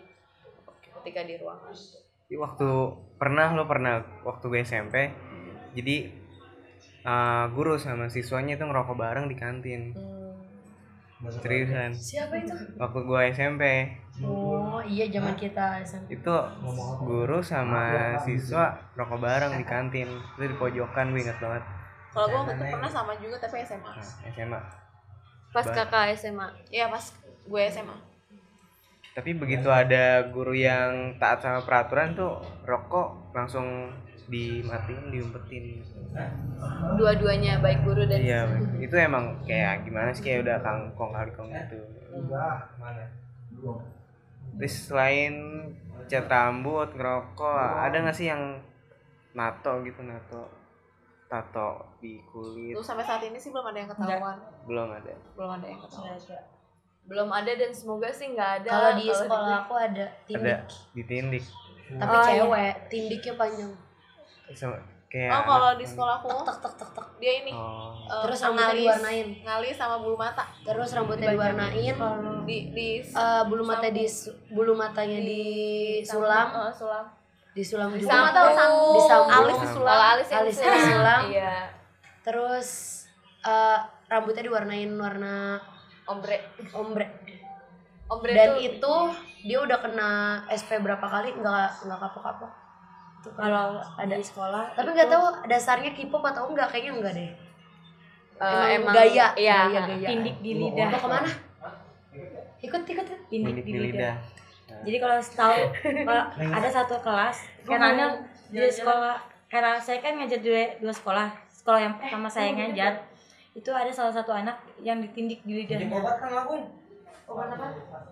[1.00, 1.74] ketika di ruangan.
[2.28, 2.68] Jadi waktu
[3.16, 4.96] pernah lo pernah waktu gue SMP
[5.72, 5.96] jadi
[7.04, 9.82] eh, guru sama siswanya itu ngerokok bareng di kantin.
[11.18, 11.90] Seriusan?
[11.98, 12.54] Siapa itu?
[12.78, 13.62] waktu gue SMP
[14.22, 16.16] Oh iya zaman kita SMP.
[16.16, 16.34] itu
[17.04, 20.08] guru sama siswa rokok bareng di kantin.
[20.34, 21.62] Itu di pojokan gue ingat banget.
[22.16, 23.92] Kalau gue waktu itu pernah sama juga tapi SMA.
[23.92, 24.60] nah, SMA
[25.48, 27.04] pas kakak SMA Iya pas
[27.48, 27.96] gue SMA.
[29.16, 33.90] tapi begitu ada guru yang taat sama peraturan tuh rokok langsung
[34.30, 35.82] dimatiin diumpetin.
[36.94, 38.46] Dua-duanya baik guru dan iya
[38.78, 41.82] itu emang kayak gimana sih kayak udah kangkong kali kong gitu
[44.58, 45.34] terus selain
[46.04, 48.58] cat rambut ngerokok ada nggak sih yang
[49.32, 50.50] nato gitu nato
[51.26, 54.36] tato di kulit Terus sampai saat ini sih belum ada yang ketahuan.
[54.64, 56.16] belum ada Belum ada yang ketahuan.
[57.04, 60.60] belum ada dan semoga sih nggak ada Kalau di sekolah aku ada ada tindik,
[60.92, 61.44] ditindik
[61.90, 62.28] tapi Oh, iya.
[62.36, 63.72] cewek, tindiknya panjang.
[64.52, 64.76] sama
[65.08, 67.06] kayak Oh kalau di sekolahku Tek tek tek tek.
[67.18, 69.26] dia ini oh eh, Terus rambutnya ngalis, diwarnain.
[69.42, 71.96] ngalis sama bulu mata Terus rambutnya diwarnain.
[72.44, 74.04] di di eh, bulu mata di
[74.48, 77.04] bulu matanya disulam, Eh, sulam.
[77.50, 78.06] disulam juga.
[78.06, 79.30] Bulu mata sambung, Disambung.
[79.34, 79.88] alis disulam.
[79.90, 80.78] Kalau alis yang Alisnya disulam.
[80.78, 81.20] disulam.
[81.28, 81.54] iya
[82.20, 82.68] Terus
[83.42, 85.56] eh, rambutnya diwarnain warna
[86.04, 86.36] ombre
[86.70, 87.06] ombre.
[88.06, 88.94] ombre Dan tuh itu
[89.42, 90.10] dia udah kena
[90.48, 92.52] SP berapa kali nggak nggak kapok-kapok.
[93.18, 94.78] Itu kalau ada di sekolah.
[94.78, 97.30] Tapi nggak tahu dasarnya K-pop atau enggak kayaknya enggak deh.
[98.38, 100.08] eh, emang gaya, iya gaya, gaya.
[100.14, 100.94] tindik di lidah.
[100.94, 101.30] Mau ke mana?
[102.62, 103.06] Ikut ikut.
[103.26, 104.14] tindik Tindik di di lidah.
[104.14, 104.14] lidah.
[104.86, 105.54] Jadi kalau tahu
[106.06, 109.18] kalau ada satu kelas karena di sekolah
[109.50, 111.28] karena saya kan ngajar dua, dua sekolah.
[111.50, 112.94] Sekolah yang pertama saya ngajar.
[113.58, 114.54] itu ada salah satu anak
[114.86, 115.82] yang ditindik di lidah.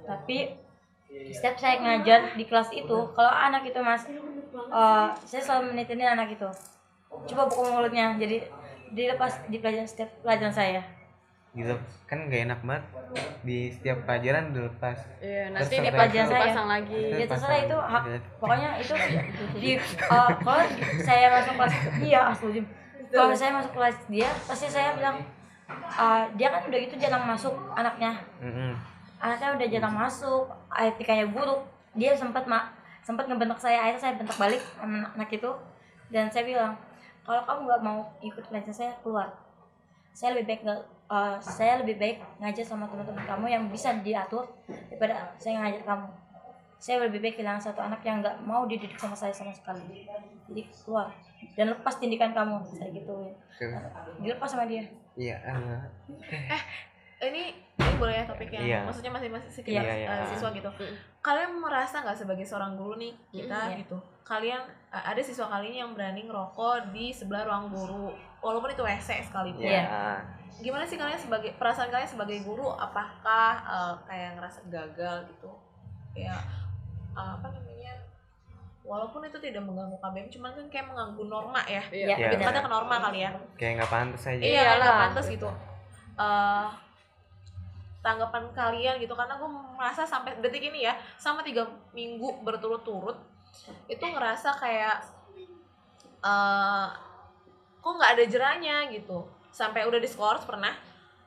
[0.02, 0.65] Tapi
[1.32, 6.34] setiap saya ngajar di kelas itu kalau anak itu mas eh, saya selalu menitinin anak
[6.34, 6.48] itu.
[7.32, 8.44] Coba buka mulutnya jadi
[8.92, 10.82] dilepas di pelajaran setiap pelajaran saya.
[11.56, 11.72] Gitu.
[12.04, 12.84] Kan gak enak banget.
[13.40, 14.98] Di setiap pelajaran dilepas.
[15.24, 16.42] Iya, nanti di pelajaran saya.
[16.52, 17.00] pasang lagi.
[17.16, 18.02] ya terserah itu hak
[18.36, 18.94] pokoknya itu
[19.62, 20.64] di eh, kalau
[21.00, 22.60] saya masuk kelas iya asli
[23.08, 25.16] kalau saya masuk kelas dia pasti saya bilang
[25.72, 28.12] eh, dia kan udah gitu jarang masuk anaknya.
[28.44, 28.76] Mm-mm.
[29.16, 31.62] anaknya udah jarang masuk etikanya buruk.
[31.96, 32.74] Dia sempat mak
[33.06, 33.86] sempat ngebentak saya.
[33.86, 35.50] Akhirnya saya bentak balik sama anak, anak itu.
[36.10, 36.72] Dan saya bilang
[37.22, 39.28] kalau kamu nggak mau ikut pelajaran saya keluar.
[40.16, 40.80] Saya lebih baik nggak
[41.12, 46.08] eh, saya lebih baik ngajar sama teman-teman kamu yang bisa diatur daripada saya ngajar kamu.
[46.76, 50.06] Saya lebih baik kehilangan satu anak yang nggak mau dididik sama saya sama sekali.
[50.50, 51.10] Jadi keluar
[51.56, 52.62] dan lepas tindikan kamu.
[52.68, 53.32] Saya gitu
[54.20, 54.84] dilepas sama dia.
[55.16, 55.82] Iya ah,
[57.18, 58.78] ini ini boleh ya topiknya Iya.
[58.84, 60.08] maksudnya masih masih sekedar Iya, iya.
[60.14, 60.68] eh, siswa gitu.
[61.18, 63.76] Kalian merasa nggak sebagai seorang guru nih kita Iya.
[63.80, 63.96] gitu?
[64.20, 64.60] Kalian
[64.92, 69.64] eh, ada siswa kalian yang berani ngerokok di sebelah ruang guru walaupun itu WC sekalipun.
[69.64, 70.20] Iya.
[70.56, 72.68] Gimana sih kalian sebagai perasaan kalian sebagai guru?
[72.68, 75.50] Apakah eh, kayak ngerasa gagal gitu?
[76.12, 76.36] Ya
[77.16, 77.96] eh, apa namanya?
[78.84, 81.80] Walaupun itu tidak mengganggu KBM cuman kan kayak mengganggu norma ya.
[81.88, 82.12] Iya.
[82.12, 82.28] Iya.
[82.28, 83.30] Lebih tepatnya ke norma kali ya.
[83.56, 84.42] Kayak nggak pantas aja.
[84.44, 85.48] Iya nggak pantas gitu.
[86.16, 86.66] Eh,
[88.06, 93.18] tanggapan kalian gitu karena gue merasa sampai detik ini ya sama tiga minggu berturut-turut
[93.90, 95.02] itu ngerasa kayak
[96.22, 96.86] eh
[97.80, 99.26] kok nggak ada jeranya gitu.
[99.50, 100.74] Sampai udah diskors pernah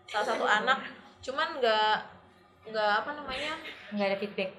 [0.06, 0.80] salah satu anak
[1.20, 1.96] cuman nggak
[2.68, 3.54] nggak apa namanya?
[3.92, 4.52] Nggak ada feedback.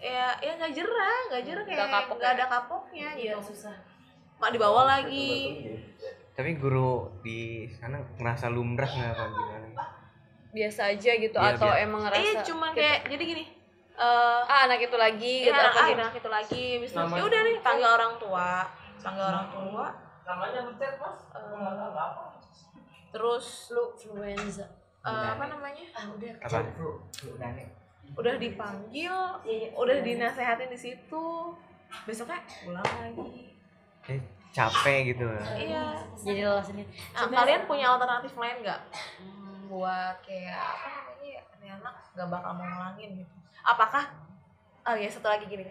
[0.00, 2.28] Ya ya nggak jerah nggak jerah kayak Nggak kapok ya?
[2.30, 3.52] ada kapoknya Iya gitu.
[3.52, 3.76] susah.
[4.40, 5.60] mak dibawa lagi.
[6.32, 9.68] Tapi guru di sana ngerasa lumrah nggak apa gimana
[10.50, 11.80] Biasa aja gitu Iya, atau biasa.
[11.80, 13.44] emang ngerasa eh cuman kita- kayak jadi gini
[13.92, 16.00] eh ah anak itu lagi Iya, gitu anak, apa ah, gitu.
[16.00, 18.50] anak itu lagi, itu ya udah nih panggil orang tua,
[18.98, 19.86] panggil orang tua.
[21.30, 21.92] Eh,
[23.10, 24.66] terus Flu, influenza.
[25.02, 25.84] eh, apa namanya?
[25.92, 26.32] Ah udah.
[26.38, 26.58] apa
[28.12, 29.14] Udah dipanggil,
[29.72, 31.26] udah dinasehatin di situ.
[32.02, 33.50] Besoknya pulang lagi.
[34.00, 35.84] kayak capek gitu Iya.
[36.16, 38.80] jadi lelah sendiri Nah, kalian punya alternatif lain nggak
[39.20, 39.39] Hmm,
[39.70, 43.34] buat kayak apa namanya ya, ini anak nggak bakal mau ngulangin gitu?
[43.62, 44.04] Apakah?
[44.82, 45.62] Oh ya satu lagi gini,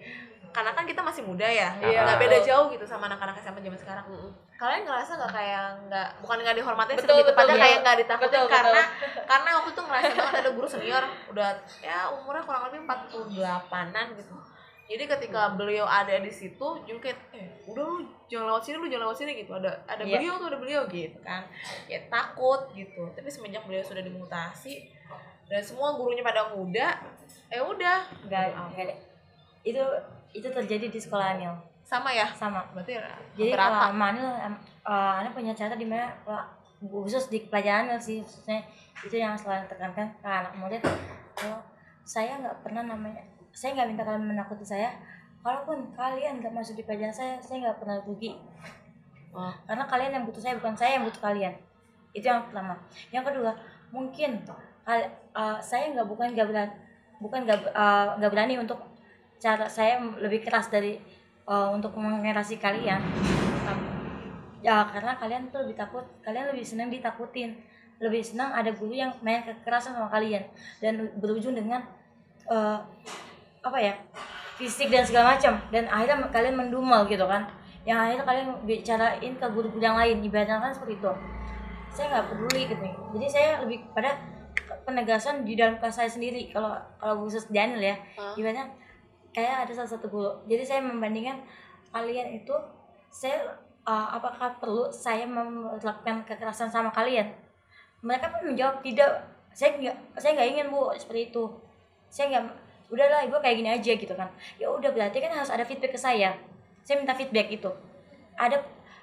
[0.53, 2.05] karena kan kita masih muda ya, Iya.
[2.05, 4.05] nggak beda jauh gitu sama anak-anak SMA zaman sekarang.
[4.07, 4.31] Mm-mm.
[4.55, 8.43] Kalian ngerasa nggak kayak nggak bukan nggak dihormatin Betul, lebih tepatnya kayak nggak ditakutin Betul,
[8.45, 8.55] betul.
[8.55, 8.81] karena
[9.25, 11.49] karena waktu itu ngerasa banget ada guru senior udah
[11.81, 14.33] ya umurnya kurang lebih 48-an gitu.
[14.89, 18.87] Jadi ketika beliau ada di situ, juga kayak, eh udah lu jangan lewat sini, lu
[18.89, 19.51] jangan lewat sini gitu.
[19.53, 20.17] Ada ada Iya.
[20.17, 21.45] beliau tuh ada beliau gitu kan.
[21.85, 23.05] Ya takut gitu.
[23.13, 24.89] Tapi semenjak beliau sudah dimutasi
[25.45, 26.97] dan semua gurunya pada muda,
[27.47, 28.93] eh udah nggak ada
[29.61, 29.81] itu
[30.31, 32.29] itu terjadi di sekolah Anil sama ya.
[32.31, 32.93] sama Berarti
[33.33, 33.89] jadi hampir rata.
[33.89, 34.29] kalau Anil
[34.85, 36.09] eh, Anil punya cara di mana
[36.79, 38.61] khusus di pelajaran Anil sih khususnya
[39.01, 40.81] itu yang selalu tekankan ke anak murid
[41.33, 41.57] kalau
[42.03, 44.93] saya nggak pernah namanya saya nggak minta kalian menakuti saya.
[45.39, 48.35] Kalaupun kalian nggak masuk di pelajaran saya saya nggak pernah rugi.
[49.29, 49.53] Oh.
[49.69, 51.53] karena kalian yang butuh saya bukan saya yang butuh kalian.
[52.17, 52.73] Itu yang pertama.
[53.13, 53.51] Yang kedua
[53.93, 54.41] mungkin
[54.89, 55.05] eh,
[55.61, 56.73] saya nggak bukan nggak berani
[57.19, 57.59] bukan nggak
[58.17, 58.79] nggak berani untuk
[59.39, 60.97] cara saya lebih keras dari
[61.45, 63.01] eh, untuk mengerasi kalian.
[64.59, 67.55] Ya karena kalian tuh lebih takut kalian lebih senang ditakutin.
[67.99, 70.43] Lebih senang ada guru yang main kekerasan sama kalian.
[70.81, 71.85] Dan berujung dengan
[72.49, 72.79] eh,
[73.69, 73.93] apa ya
[74.59, 75.55] fisik dan segala macam.
[75.71, 77.47] Dan akhirnya kalian mendumel gitu kan.
[77.87, 80.19] Yang akhirnya kalian bicarain ke guru-guru yang lain.
[80.19, 81.11] Ibaratnya kan seperti itu.
[81.95, 82.83] Saya nggak peduli gitu.
[83.15, 84.19] Jadi saya lebih pada
[84.83, 86.51] penegasan di dalam kelas saya sendiri.
[86.51, 87.95] Kalau kalau khusus Daniel ya.
[88.19, 88.35] Hah?
[88.35, 88.67] ibaratnya
[89.31, 90.31] kayak ada salah satu guru.
[90.51, 91.39] Jadi saya membandingkan
[91.95, 92.53] kalian itu
[93.09, 93.55] saya
[93.87, 97.31] uh, apakah perlu saya melakukan kekerasan sama kalian?
[98.03, 99.23] Mereka pun menjawab tidak.
[99.55, 101.43] Saya nggak saya nggak ingin bu seperti itu.
[102.11, 104.29] Saya nggak udahlah ibu kayak gini aja gitu kan.
[104.57, 106.33] Ya udah berarti kan harus ada feedback ke saya.
[106.81, 107.69] Saya minta feedback itu
[108.33, 108.57] ada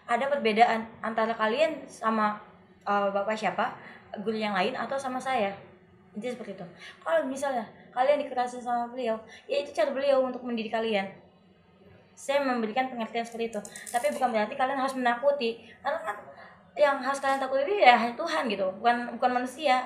[0.07, 2.39] ada perbedaan antara kalian sama
[2.87, 3.75] uh, bapak siapa
[4.23, 5.55] guru yang lain atau sama saya?
[6.17, 6.67] Itu seperti itu.
[7.03, 9.17] Kalau misalnya kalian dikerasin sama beliau
[9.47, 11.07] ya itu cara beliau untuk mendidik kalian.
[12.17, 13.61] Saya memberikan pengertian seperti itu.
[13.93, 15.69] Tapi bukan berarti kalian harus menakuti.
[15.85, 16.17] Karena kan
[16.77, 19.85] yang harus kalian takuti ya Tuhan gitu bukan bukan manusia.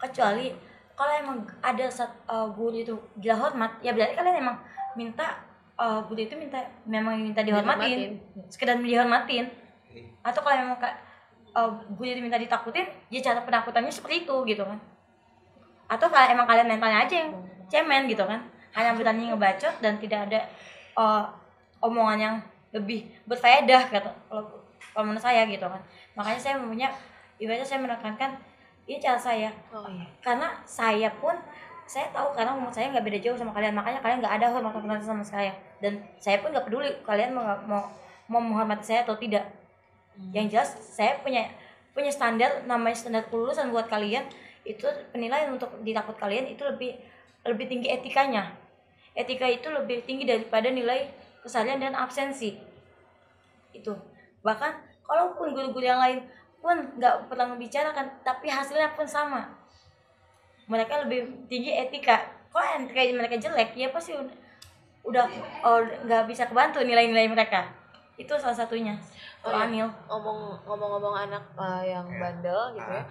[0.00, 0.69] Kecuali
[1.00, 4.60] kalau emang ada sat, uh, guru itu gila hormat ya berarti kalian emang
[4.92, 5.40] minta
[5.80, 8.20] uh, guru itu minta memang minta dihormatin.
[8.52, 9.48] Sekedar dihormatin.
[10.20, 11.00] Atau kalau memang ka-
[11.56, 14.76] uh, guru itu minta ditakutin ya cara penakutannya seperti itu gitu kan.
[15.88, 17.32] Atau kalau emang kalian mentalnya aja yang
[17.72, 18.44] cemen gitu kan.
[18.76, 20.40] Hanya berani ngebacot dan tidak ada
[21.00, 21.24] uh,
[21.80, 22.36] omongan yang
[22.76, 24.44] lebih berfaedah kata kalau
[24.92, 25.80] kalau menurut saya gitu kan.
[26.12, 26.92] Makanya saya punya
[27.40, 28.36] ibaratnya saya menekankan
[28.86, 29.50] ini cara saya.
[29.72, 30.06] Oh iya.
[30.20, 31.36] Karena saya pun
[31.90, 33.74] saya tahu karena umur saya nggak beda jauh sama kalian.
[33.74, 35.52] Makanya kalian nggak ada hormat hormat sama saya.
[35.82, 37.82] Dan saya pun nggak peduli kalian mau mau
[38.30, 39.42] mau menghormati saya atau tidak.
[40.30, 41.50] Yang jelas saya punya
[41.90, 44.22] punya standar namanya standar kelulusan buat kalian
[44.62, 46.94] itu penilaian untuk ditakut kalian itu lebih
[47.42, 48.54] lebih tinggi etikanya.
[49.16, 51.10] Etika itu lebih tinggi daripada nilai
[51.42, 52.54] kesalahan dan absensi.
[53.74, 53.96] Itu.
[54.46, 54.72] Bahkan
[55.02, 56.22] kalaupun guru-guru yang lain
[56.60, 59.48] pun nggak pernah membicarakan tapi hasilnya pun sama.
[60.68, 62.20] Mereka lebih tinggi etika.
[62.52, 63.74] Kalau etika mereka jelek?
[63.74, 64.36] Ya pasti udah
[65.00, 65.24] udah
[65.64, 67.64] oh, nggak bisa kebantu nilai-nilai mereka.
[68.20, 68.94] Itu salah satunya.
[69.40, 69.64] Oh, oh, iya.
[69.64, 69.88] Anil.
[70.04, 70.38] ngomong
[70.68, 72.20] ngomong-ngomong anak uh, yang Ya.
[72.20, 73.00] bandel gitu ya.
[73.00, 73.08] Ah.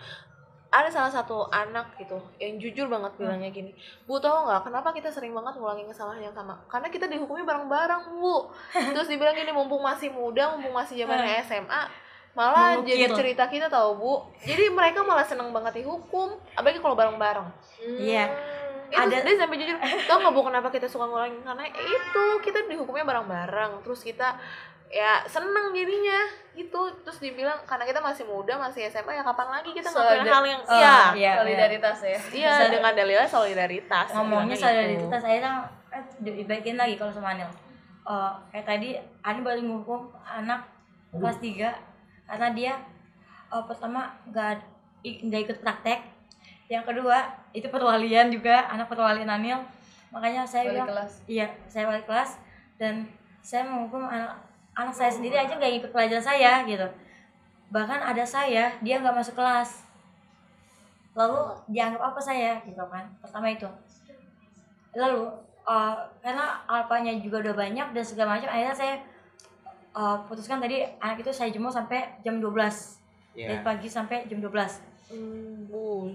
[0.69, 3.73] ada salah satu anak gitu yang jujur banget bilangnya gini
[4.05, 6.53] bu tau nggak kenapa kita sering banget ngulangin kesalahan yang sama?
[6.69, 8.53] Karena kita dihukumnya bareng-bareng bu.
[8.93, 12.08] Terus dibilang gini mumpung masih muda mumpung masih zamannya SMA
[12.39, 12.95] malah Mengukir.
[12.95, 14.13] jadi cerita kita tahu bu.
[14.39, 17.47] Jadi mereka malah seneng banget dihukum apalagi kalau bareng-bareng.
[17.99, 18.31] Iya.
[18.87, 19.75] itu Ada- dia sampai jujur.
[20.07, 23.83] Tau nggak bu kenapa kita suka ngulangin karena ya itu kita dihukumnya bareng-bareng.
[23.83, 24.39] Terus kita
[24.87, 26.25] ya seneng jadinya.
[26.51, 26.79] Gitu.
[26.99, 30.61] Terus dibilang karena kita masih muda masih SMA ya kapan lagi kita ngelakuin hal yang
[30.65, 30.95] Oh, iya.
[31.13, 31.33] iya.
[31.37, 32.19] solidaritas ya.
[32.33, 34.07] Iya Sa- dengan dalilnya solidaritas.
[34.11, 34.63] Ngomongnya gitu.
[34.63, 35.53] solidaritas saya kan
[35.91, 37.51] eh, dibaikin lagi kalau sama Anil.
[38.01, 38.89] Eh, kayak tadi
[39.21, 40.65] Ani baru ngukum anak
[41.11, 41.88] kelas 3
[42.29, 42.73] karena dia
[43.49, 44.61] eh, pertama nggak
[45.01, 45.99] i- nggak ikut praktek.
[46.69, 47.17] Yang kedua
[47.49, 49.57] itu perwalian juga anak perwalian Anil.
[50.13, 51.13] Makanya saya Balik bilang kelas.
[51.25, 52.37] iya saya balik kelas.
[52.77, 53.09] Dan
[53.41, 54.37] saya menghukum anak
[54.77, 56.85] anak saya sendiri aja nggak ikut pelajaran saya gitu.
[57.69, 59.85] Bahkan ada saya dia nggak masuk kelas.
[61.17, 63.05] Lalu dianggap apa saya gitu kan.
[63.19, 63.65] Pertama itu.
[64.93, 65.25] Lalu
[65.65, 68.95] eh, karena alpanya juga udah banyak dan segala macam akhirnya saya
[69.99, 72.47] eh, putuskan tadi anak itu saya jemur sampai jam 12
[73.35, 76.05] dari ya pagi sampai jam 12 Hmm, bu.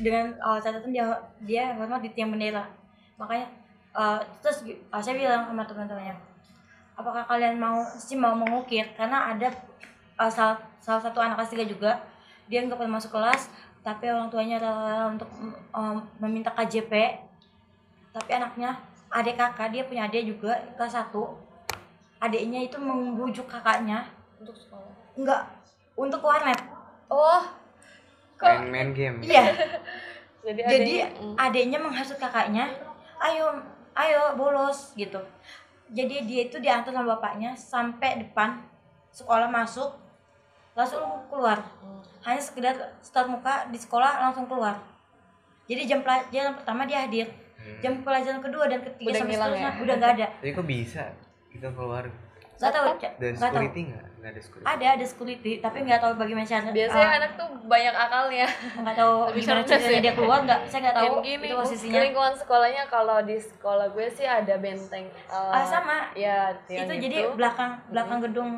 [0.00, 1.04] dengan uh, catatan dia
[1.44, 2.64] dia hormat di tiang bendera.
[3.20, 3.44] Makanya
[3.92, 6.16] uh, terus uh, saya bilang sama teman-temannya
[6.96, 8.88] apakah kalian mau sih mau mengukir?
[8.96, 9.52] Karena ada
[10.16, 11.92] uh, salah, salah satu anak kelas tiga juga.
[12.48, 13.52] Dia nggak pernah masuk kelas
[13.84, 15.30] tapi orang tuanya rela untuk
[15.72, 16.92] um, meminta KJP
[18.12, 18.76] tapi anaknya
[19.08, 21.38] adik kakak dia punya adik juga kelas satu
[22.18, 24.06] adiknya itu membujuk kakaknya.
[24.38, 24.90] Untuk sekolah?
[25.18, 25.42] Enggak
[25.98, 26.60] untuk warnet.
[27.10, 27.42] Oh.
[28.38, 29.18] Main main game.
[29.22, 29.50] Iya.
[30.46, 32.70] Jadi jadi adanya- adiknya menghasut kakaknya
[33.18, 33.58] ayo
[33.98, 35.18] ayo bolos gitu.
[35.90, 38.62] Jadi dia itu diantar sama bapaknya sampai depan
[39.10, 39.98] sekolah masuk
[40.78, 41.58] langsung keluar.
[42.22, 44.78] Hanya sekedar setor muka di sekolah langsung keluar.
[45.66, 47.28] Jadi jam pelajaran pertama dia hadir.
[47.58, 47.82] Hmm.
[47.82, 49.82] jam pelajaran kedua dan ketiga Udah sampai ngilang seterusnya ya?
[49.82, 50.26] udah nggak ada.
[50.38, 51.04] Tapi kok bisa
[51.48, 52.04] kita keluar.
[52.58, 53.12] Nggak tahu tahu.
[53.38, 54.04] security nggak?
[54.18, 54.66] Nggak ada security.
[54.66, 58.46] Ada ada security tapi nggak tahu bagaimana cara biasanya ah, anak tuh banyak akalnya.
[58.82, 60.02] Nggak tahu Lebih gimana cerdas ceritanya ya?
[60.02, 62.00] dia keluar nggak saya nggak tahu gini, itu posisinya.
[62.02, 66.10] lingkungan sekolahnya kalau di sekolah gue sih ada benteng eh, Ah, sama.
[66.18, 66.94] ya yang itu.
[67.06, 68.50] jadi belakang belakang gedung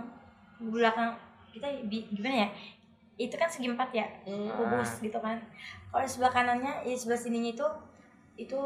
[0.60, 1.10] belakang
[1.52, 2.50] kita di, gimana ya?
[3.20, 4.08] Itu kan segi empat ya?
[4.24, 4.48] Hmm.
[4.48, 5.36] kubus gitu kan.
[5.92, 7.66] Kalau di sebelah kanannya ya sebelah sininya itu
[8.40, 8.56] itu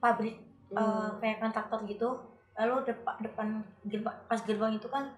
[0.00, 0.40] pabrik
[0.72, 3.46] eh, kayak kontraktor gitu lalu depan depan
[3.88, 5.08] gerbang pas gerbang itu kan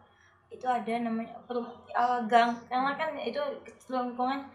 [0.54, 2.54] itu ada namanya perum, eh, gang.
[2.70, 3.42] Karena kan itu
[3.90, 4.46] lingkungan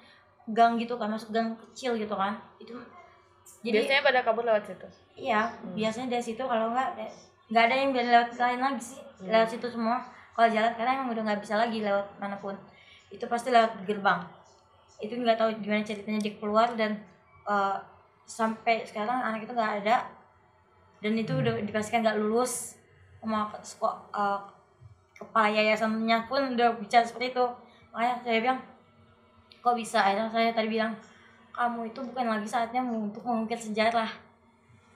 [0.56, 2.40] gang gitu kan masuk gang kecil gitu kan.
[2.56, 2.80] Itu
[3.60, 4.88] jadi biasanya pada kabur lewat situ?
[5.20, 6.40] Iya, biasanya dari situ.
[6.40, 6.90] Kalau nggak
[7.52, 10.00] nggak ada yang biar lewat lain lagi sih, lewat situ semua.
[10.38, 12.56] Kalau jalan karena emang udah nggak bisa lagi lewat mana pun.
[13.12, 14.24] Itu pasti lewat gerbang.
[15.04, 16.96] Itu nggak tahu gimana ceritanya dia keluar dan
[17.44, 17.78] eh,
[18.24, 20.08] sampai sekarang anak itu nggak ada
[21.00, 22.76] dan itu udah dipastikan nggak lulus
[23.20, 24.40] sama sekolah eh,
[25.20, 27.46] kepala yayasannya pun udah bicara seperti itu.
[27.92, 28.60] Makanya saya bilang
[29.60, 30.00] kok bisa?
[30.00, 30.96] Akhirnya saya tadi bilang
[31.52, 34.08] kamu itu bukan lagi saatnya untuk mengungkit sejarah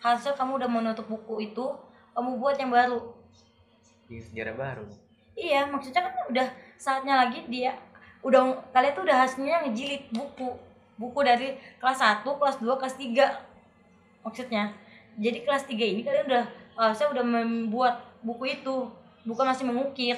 [0.04, 1.66] harusnya kamu udah menutup buku itu
[2.12, 3.00] kamu buat yang baru.
[4.08, 4.86] Bikin sejarah baru.
[5.34, 7.76] Iya maksudnya kan udah saatnya lagi dia
[8.24, 10.52] udah kalian tuh udah hasilnya ngejilid buku.
[10.94, 14.72] Buku dari kelas 1, kelas 2, kelas 3 maksudnya
[15.18, 16.44] jadi kelas 3 ini kalian udah
[16.74, 18.76] harusnya udah membuat buku itu.
[19.24, 20.18] Bukan masih mengukir.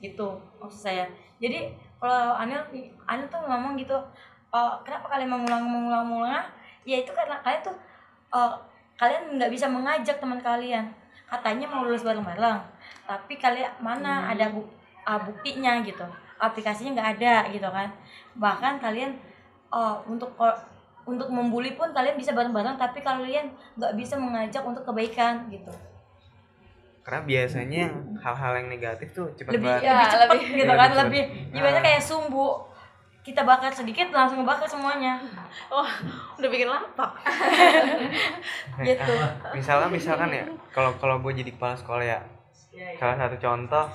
[0.00, 0.28] Gitu
[0.58, 1.04] maksud saya.
[1.38, 2.58] Jadi kalau Anil
[3.06, 3.94] Anil tuh ngomong gitu
[4.52, 6.46] "Eh, kenapa kalian mengulang mengulang mengulang
[6.82, 7.76] ya itu karena kalian tuh
[8.34, 8.52] eh,
[8.98, 10.86] kalian nggak bisa mengajak teman kalian.
[11.30, 12.60] Katanya mau lulus bareng-bareng
[13.02, 14.68] tapi kalian mana ada bu-
[15.04, 16.04] ah, buktinya gitu.
[16.38, 17.88] Aplikasinya nggak ada gitu kan.
[18.38, 19.12] Bahkan kalian
[19.72, 20.34] eh, untuk
[21.02, 25.72] untuk membuli pun kalian bisa bareng-bareng tapi kalian nggak bisa mengajak untuk kebaikan gitu.
[27.02, 27.84] Karena biasanya
[28.22, 29.82] hal-hal yang negatif tuh cepet lebih banget.
[29.82, 30.22] Ya, lebih cepet.
[30.22, 31.00] lebih- gitu kan cepet.
[31.02, 31.82] lebih gimana Nah.
[31.82, 32.48] kayak sumbu.
[33.22, 35.14] Kita bakar sedikit langsung ngebakar semuanya.
[35.70, 35.86] Wah,
[36.34, 37.10] udah bikin lapak.
[38.82, 39.14] gitu.
[39.54, 42.20] misalkan misalkan ya kalau kalau gue jadi kepala sekolah ya.
[42.96, 43.86] Salah satu contoh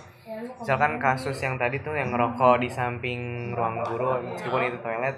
[0.60, 5.16] misalkan kasus yang tadi tuh yang ngerokok di samping ruang guru meskipun itu toilet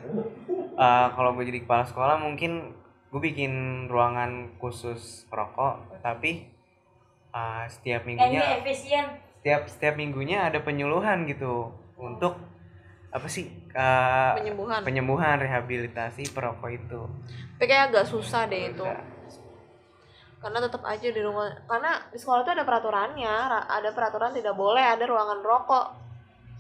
[0.80, 2.72] Eh, kalau gue jadi kepala sekolah mungkin
[3.12, 6.48] gue bikin ruangan khusus rokok tapi
[7.36, 9.06] eh, setiap minggunya efisien
[9.40, 12.40] setiap setiap minggunya ada penyuluhan gitu untuk
[13.12, 14.80] apa sih eh, Penyembuhan.
[14.88, 17.02] penyembuhan rehabilitasi perokok itu
[17.60, 18.88] Tapi kayak agak susah deh itu.
[20.40, 24.56] Karena tetap aja di rumah karena di sekolah tuh ada peraturannya, ra- ada peraturan tidak
[24.56, 25.86] boleh ada ruangan rokok.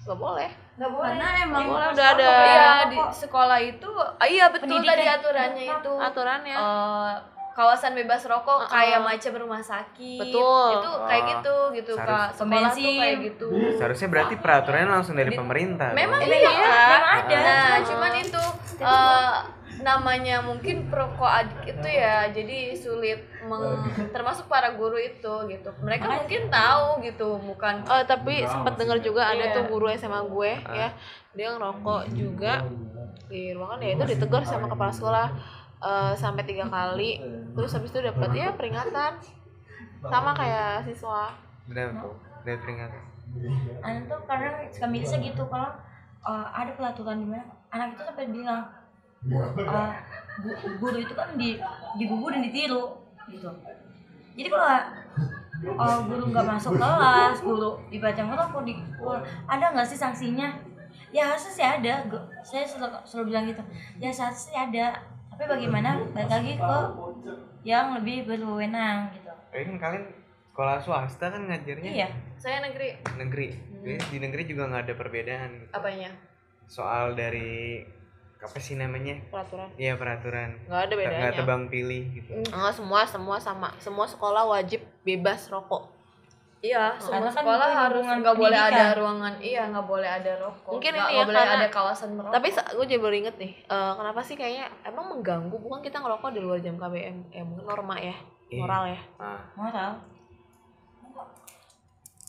[0.03, 0.51] Gak boleh.
[0.79, 2.23] Nggak boleh karena emang harus udah ada.
[2.23, 2.87] rokok.
[2.87, 4.95] di sekolah itu ah, iya betul Pendidikan.
[4.95, 6.55] tadi aturannya itu Aturannya.
[6.55, 7.13] Eh,
[7.51, 8.71] kawasan bebas rokok Uh-uh.
[8.71, 10.67] kayak macam rumah sakit Betul.
[10.73, 15.27] itu kayak gitu gitu seharus- kak sekolah tuh kayak gitu seharusnya berarti peraturannya langsung dari
[15.27, 17.01] Di- pemerintah memang iya Memang Kak.
[17.19, 18.43] ada nah cuma- cuman itu
[18.79, 19.35] eh,
[19.79, 25.69] namanya mungkin perokok adik itu ya jadi sulit meng- termasuk para guru itu gitu.
[25.79, 29.55] Mereka mungkin tahu gitu bukan Eh, tapi sempat dengar juga ada Iya.
[29.55, 30.89] tuh guru SMA gue ya.
[31.33, 32.65] Dia ngerokok juga
[33.29, 35.27] di ruangan ya itu ditegur sama kepala sekolah
[35.79, 37.19] eh, sampai tiga kali.
[37.55, 39.19] Terus habis itu dapat ya peringatan.
[40.01, 41.35] Sama kayak siswa.
[41.67, 43.01] Benar tuh dari peringatan.
[43.79, 44.19] Anak tuh
[44.73, 45.69] suka mirisnya gitu kalau
[46.25, 48.65] uh, ada pelaturan di mana anak itu sampai bilang
[49.27, 49.91] uh,
[50.39, 51.59] gu- guru itu kan di
[51.99, 52.95] digugu dan ditiru
[53.27, 53.49] gitu.
[54.39, 54.79] Jadi kalau
[55.75, 58.73] uh, guru nggak masuk kelas guru dibaca ngerokok di
[59.45, 60.55] ada nggak sih sanksinya?
[61.09, 61.93] Ya harusnya sih ada.
[62.07, 63.63] Gu- saya selalu, selalu bilang gitu.
[63.99, 64.87] Ya seharusnya sih ada.
[65.33, 65.99] Tapi bagaimana?
[66.15, 66.77] Balik lagi ke
[67.67, 69.31] yang lebih berwenang gitu.
[69.51, 70.05] Tapi kan kalian
[70.53, 72.09] sekolah swasta kan ngajarnya iya.
[72.39, 72.99] Saya negeri.
[73.19, 73.47] Negeri.
[73.83, 75.51] Jadi di negeri juga nggak ada perbedaan.
[75.75, 76.11] Apanya?
[76.69, 77.81] Soal dari
[78.39, 79.19] apa sih namanya?
[79.27, 79.67] Peraturan.
[79.75, 80.49] Iya peraturan.
[80.63, 81.19] Nggak ada nggak bedanya.
[81.19, 82.31] nggak tebang pilih gitu.
[82.45, 83.69] Enggak semua semua sama.
[83.77, 85.99] Semua sekolah wajib bebas rokok.
[86.59, 90.75] Iya, semua Karena kan sekolah harus nggak boleh ada ruangan, iya nggak boleh ada rokok,
[90.75, 92.33] Mungkin nggak ini nggak ya, boleh karena- ada kawasan merokok.
[92.35, 95.55] tapi gue jadi baru inget nih eh, kenapa sih kayaknya emang mengganggu?
[95.55, 98.11] Bukan kita ngerokok di luar jam KBM eh mungkin norma ya
[98.51, 98.59] Iya.
[98.59, 98.99] moral ya.
[99.15, 99.39] Ah.
[99.55, 99.91] Moral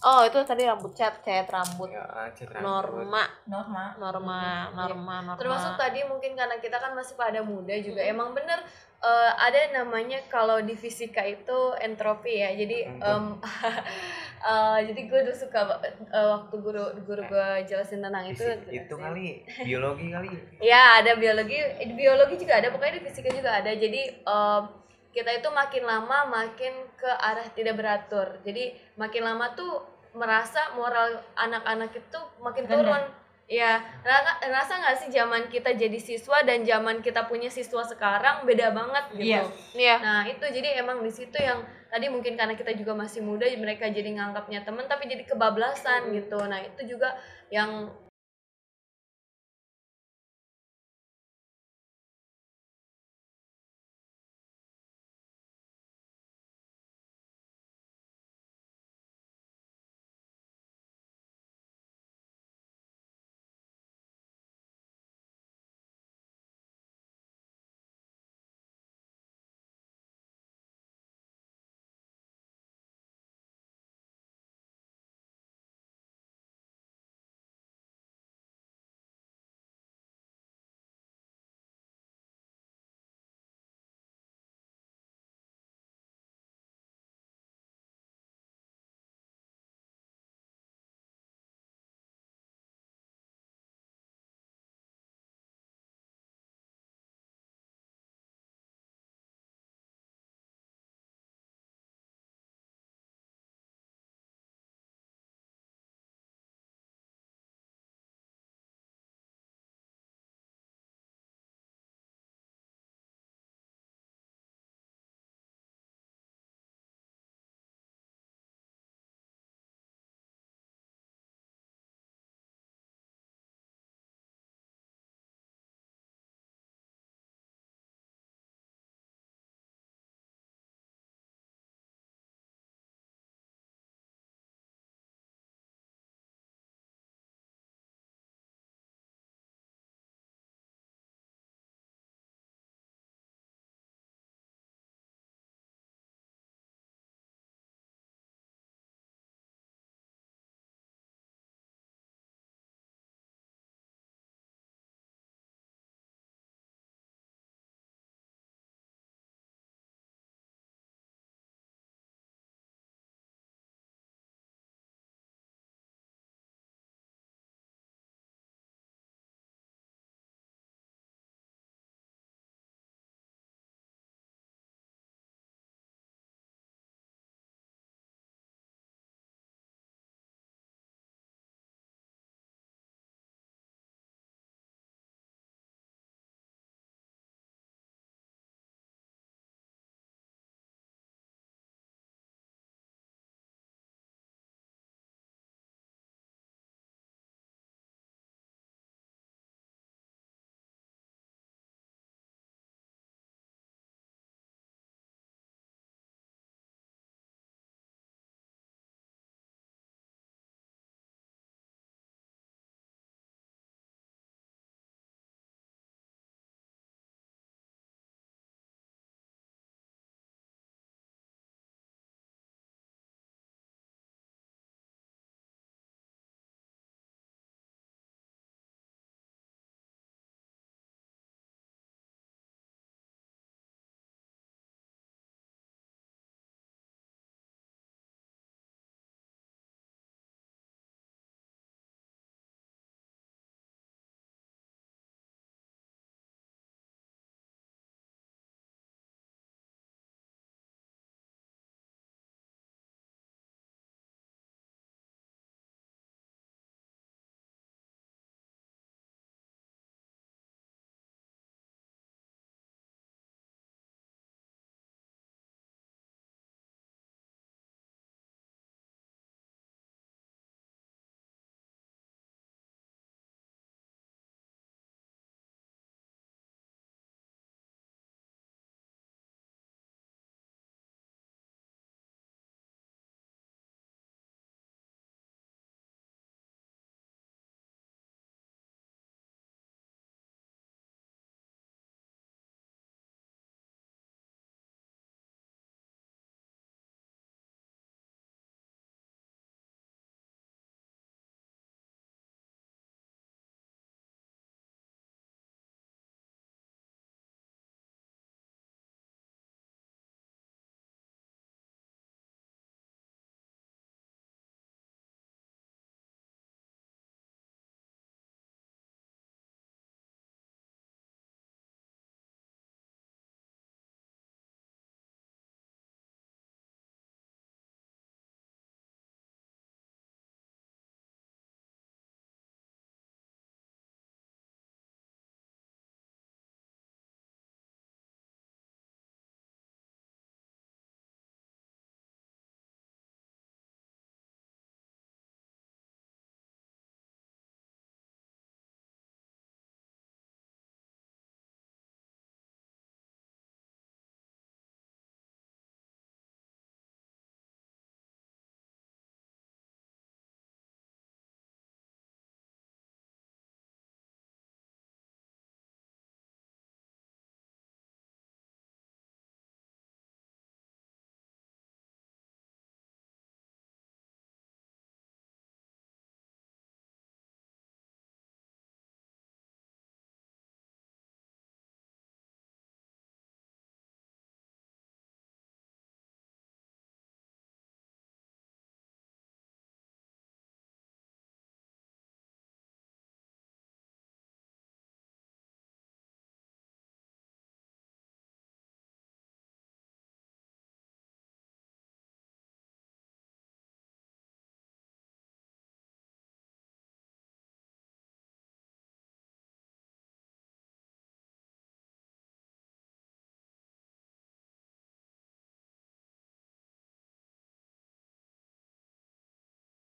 [0.01, 2.65] oh itu tadi rambut cat cat rambut ya cet rambut.
[2.65, 4.41] norma norma norma
[4.73, 8.65] norma norma Termasuk tadi mungkin karena kita kan masih pada muda juga, emang bener
[9.01, 12.53] eh, ada namanya kalau di fisika itu entropi ya.
[12.53, 13.25] Jadi em,
[14.53, 18.41] eh, jadi gue tuh suka eh, waktu guru guru gue jelasin tentang itu.
[18.41, 20.29] Fisik- itu kali biologi kali
[20.73, 23.73] Ya ada biologi, di biologi juga ada, pokoknya di fisika juga ada.
[23.73, 24.63] Jadi em,
[25.11, 28.39] kita itu makin lama makin ke arah tidak beratur.
[28.47, 29.83] Jadi makin lama tuh
[30.15, 32.77] merasa moral anak-anak itu makin Rendah.
[32.79, 33.05] turun.
[33.51, 38.71] Ya, rasa, nggak sih zaman kita jadi siswa dan zaman kita punya siswa sekarang beda
[38.71, 39.27] banget gitu.
[39.27, 39.43] Iya.
[39.75, 43.51] iya Nah itu jadi emang di situ yang tadi mungkin karena kita juga masih muda
[43.59, 46.39] mereka jadi nganggapnya temen tapi jadi kebablasan gitu.
[46.47, 47.19] Nah itu juga
[47.51, 47.91] yang